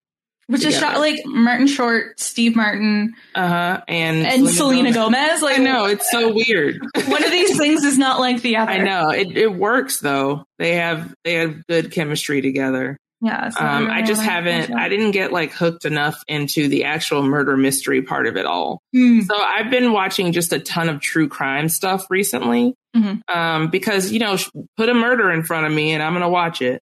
[0.49, 0.95] Which is together.
[0.95, 3.81] shot like Martin Short, Steve Martin, Uh huh.
[3.87, 5.43] And and Selena Gomez.
[5.43, 6.81] Like I know it's so weird.
[7.07, 8.73] one of these things is not like the other.
[8.73, 9.37] I know it.
[9.37, 10.43] It works though.
[10.59, 12.97] They have they have good chemistry together.
[13.23, 13.51] Yeah.
[13.51, 14.75] so Um, I just wanna haven't.
[14.75, 18.81] I didn't get like hooked enough into the actual murder mystery part of it all.
[18.95, 19.21] Hmm.
[19.21, 22.75] So I've been watching just a ton of true crime stuff recently.
[22.97, 23.21] Mhm.
[23.29, 24.37] Um, because you know,
[24.77, 26.81] put a murder in front of me and I'm gonna watch it.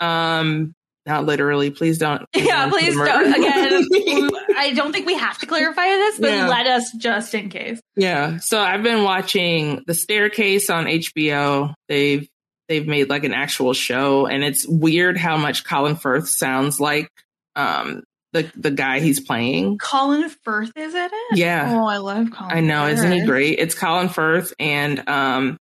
[0.00, 0.72] Um,
[1.04, 1.70] not literally.
[1.70, 2.22] Please don't.
[2.36, 3.00] Yeah, please don't.
[3.00, 4.30] in front of Again.
[4.56, 6.48] I don't think we have to clarify this, but Yeah.
[6.48, 7.80] let us just in case.
[7.96, 8.36] Yeah.
[8.38, 11.74] So I've been watching The Staircase on HBO.
[11.88, 12.28] They've
[12.72, 17.10] they've made like an actual show and it's weird how much Colin Firth sounds like
[17.54, 18.02] um
[18.32, 19.76] the the guy he's playing.
[19.76, 21.36] Colin Firth is in it.
[21.36, 21.78] Yeah.
[21.78, 22.56] Oh, I love Colin.
[22.56, 23.58] I know, isn't he great?
[23.58, 25.58] It's Colin Firth and um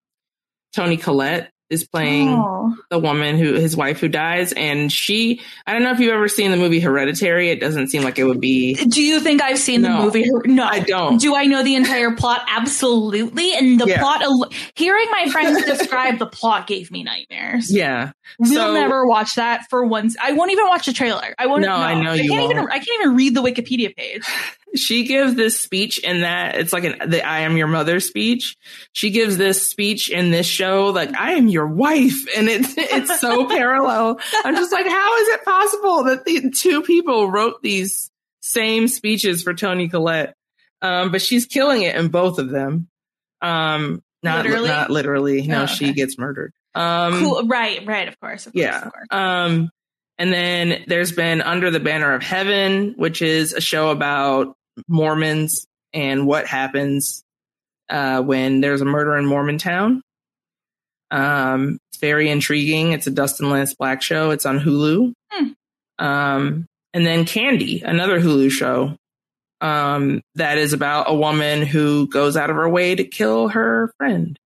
[0.76, 2.76] Toni Collette is playing Oh.
[2.90, 5.42] the woman who his wife who dies, and she.
[5.68, 7.50] I don't know if you've ever seen the movie Hereditary.
[7.50, 8.74] It doesn't seem like it would be.
[8.74, 10.02] Do you think I've seen the No.
[10.04, 10.26] movie?
[10.46, 11.20] No, I don't.
[11.22, 12.42] Do I know the entire plot?
[12.50, 13.54] Absolutely.
[13.54, 14.00] And the Yeah.
[14.00, 17.72] plot, al- hearing my friends describe the plot gave me nightmares.
[17.74, 20.16] Yeah, We'll So- never watch that for once.
[20.22, 21.34] I won't even watch the trailer.
[21.38, 21.62] I won't.
[21.62, 22.72] No, I know you can't won't.
[22.72, 24.24] I can't even read the Wikipedia page.
[24.76, 28.58] She gives this speech in that it's like an the I am your mother speech.
[28.94, 33.20] She gives this speech in this show like I am your wife, and it's it's
[33.20, 34.20] so parallel.
[34.44, 38.12] I'm just like, how is it possible that the two people wrote these
[38.42, 40.36] same speeches for Toni Collette?
[40.82, 42.88] Um, but she's killing it in both of them.
[43.42, 44.68] Um, not Literally?
[44.70, 45.48] not literally.
[45.48, 46.54] No, Oh, she gets murdered.
[46.76, 47.48] Um, cool.
[47.48, 47.86] Right.
[47.86, 48.08] Right.
[48.08, 48.46] Of course.
[48.48, 48.86] Of course, yeah.
[48.86, 49.08] Of course.
[49.12, 49.70] Um,
[50.18, 54.56] and then there's been Under the Banner of Heaven, which is a show about
[54.88, 57.24] Mormons and what happens
[57.90, 60.02] uh, when there's a murder in Mormontown.
[61.12, 62.92] Um, it's very intriguing.
[62.92, 64.32] It's a Dustin Lance Black show.
[64.32, 65.14] It's on Hulu.
[65.32, 65.48] Hmm.
[65.98, 68.96] Um, and then Candy, another Hulu show
[69.62, 73.92] um, that is about a woman who goes out of her way to kill her
[73.98, 74.38] friend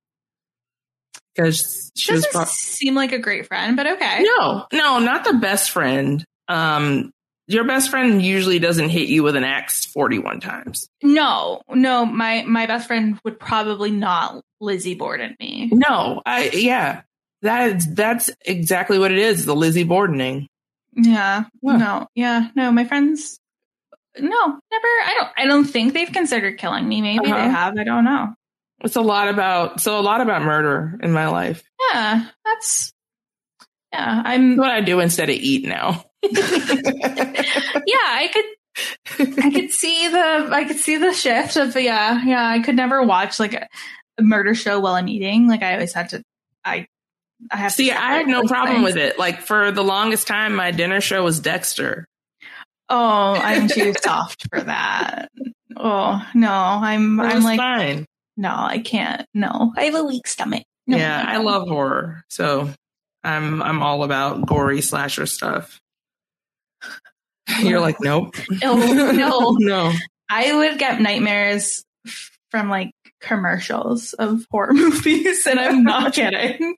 [1.36, 4.24] because she Doesn't pro- seem like a great friend, but okay.
[4.24, 6.24] no, no, not the best friend.
[6.48, 7.12] Um,
[7.48, 10.90] your best friend usually doesn't hit you with an axe 41 times.
[11.02, 15.70] No, no, my my best friend would probably not Lizzie Borden me.
[15.74, 17.02] No, I, yeah,
[17.42, 19.46] that's, that's exactly what it is.
[19.46, 20.48] The Lizzie Bordening.
[20.96, 23.40] Yeah, no, yeah, no, my friends,
[24.18, 24.88] no, never.
[25.06, 25.30] I don't.
[25.38, 27.02] I don't think they've considered killing me.
[27.02, 27.36] Maybe Uh-huh.
[27.36, 27.78] they have.
[27.78, 28.34] I don't know.
[28.84, 31.64] It's a lot about, so a lot about murder in my life.
[31.92, 32.94] Yeah, that's.
[33.92, 34.56] Yeah, I'm.
[34.58, 36.06] What I do instead of eat now.
[37.86, 38.46] Yeah, I could.
[39.44, 40.50] I could see the.
[40.52, 42.48] I could see the shift of yeah, yeah.
[42.48, 43.68] I could never watch like a,
[44.18, 45.48] a murder show while I'm eating.
[45.48, 46.24] Like I always had to.
[46.64, 46.88] I.
[47.52, 47.74] I have.
[47.74, 49.20] See, to I had no problem with it.
[49.20, 52.08] Like for the longest time, my dinner show was Dexter.
[52.90, 55.30] Oh, I'm too soft for that.
[55.76, 57.20] Oh no, I'm.
[57.20, 58.06] I'm like fine.
[58.38, 59.28] no, I can't.
[59.34, 60.64] No, I have a weak stomach.
[60.88, 62.70] No, yeah, no, I love horror, so
[63.24, 65.82] I'm I'm all about gory slasher stuff.
[67.62, 68.76] You're like, nope, No,
[69.12, 69.58] no.
[69.60, 69.94] no.
[70.30, 71.84] I would get nightmares
[72.50, 76.76] from like commercials of horror movies, and I'm not kidding.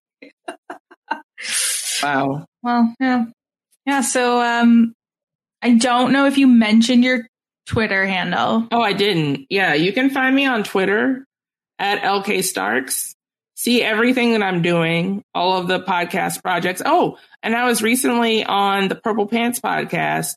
[2.01, 2.45] Wow.
[2.63, 3.25] Well, yeah,
[3.85, 4.01] yeah.
[4.01, 4.93] So, um,
[5.61, 7.27] I don't know if you mentioned your
[7.65, 8.67] Twitter handle.
[8.71, 9.47] Oh, I didn't.
[9.49, 11.25] Yeah, you can find me on Twitter
[11.79, 13.14] at LK Starks.
[13.57, 16.81] See everything that I'm doing, all of the podcast projects.
[16.85, 20.33] Oh, and I was recently on the Purple Pants podcast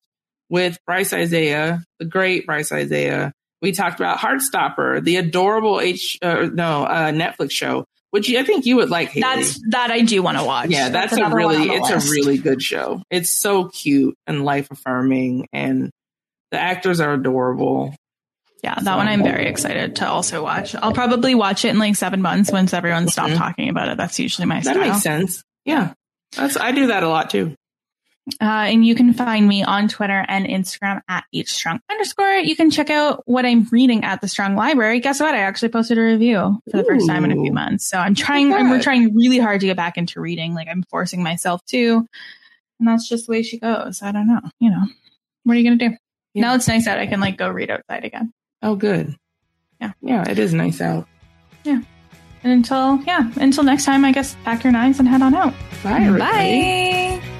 [0.48, 3.32] with Bryce Isaiah, the great Bryce Isaiah.
[3.60, 8.66] We talked about Heartstopper, the adorable H, uh, no, uh, Netflix show, which I think
[8.66, 9.08] you would like.
[9.08, 9.22] Haley.
[9.22, 10.70] That's that I do want to watch.
[10.70, 12.08] yeah, that's, a really, it's list.
[12.08, 13.02] a really good show.
[13.10, 15.90] It's so cute and life affirming, and
[16.52, 17.96] the actors are adorable.
[18.62, 18.74] Yeah.
[18.82, 20.74] That one I'm very excited to also watch.
[20.74, 23.38] I'll probably watch it in like seven months once everyone stopped Mhm.
[23.38, 23.96] talking about it.
[23.96, 24.74] That's usually my style.
[24.74, 25.42] That makes sense.
[25.64, 25.92] Yeah.
[26.36, 27.54] That's I do that a lot too.
[28.42, 32.30] Uh, and you can find me on Twitter and Instagram at each strong underscore.
[32.40, 35.00] You can check out what I'm reading at the Strong Library.
[35.00, 35.34] Guess what?
[35.34, 37.86] I actually posted a review for the first time in a few months.
[37.88, 40.52] So I'm trying, and we're trying really hard to get back into reading.
[40.52, 42.06] Like I'm forcing myself to.
[42.78, 44.02] And that's just the way she goes.
[44.02, 44.40] I don't know.
[44.60, 44.82] You know,
[45.44, 45.96] what are you going to do?
[46.34, 46.42] Yeah.
[46.42, 46.98] Now it's nice out.
[46.98, 48.34] I can like go read outside again.
[48.62, 49.16] Oh good.
[49.80, 49.92] Yeah.
[50.02, 51.06] Yeah, it is nice out.
[51.64, 51.80] Yeah.
[52.42, 55.54] And until, yeah, until next time, I guess pack your knives and head on out.
[55.82, 57.18] Bye everybody.
[57.20, 57.37] Bye.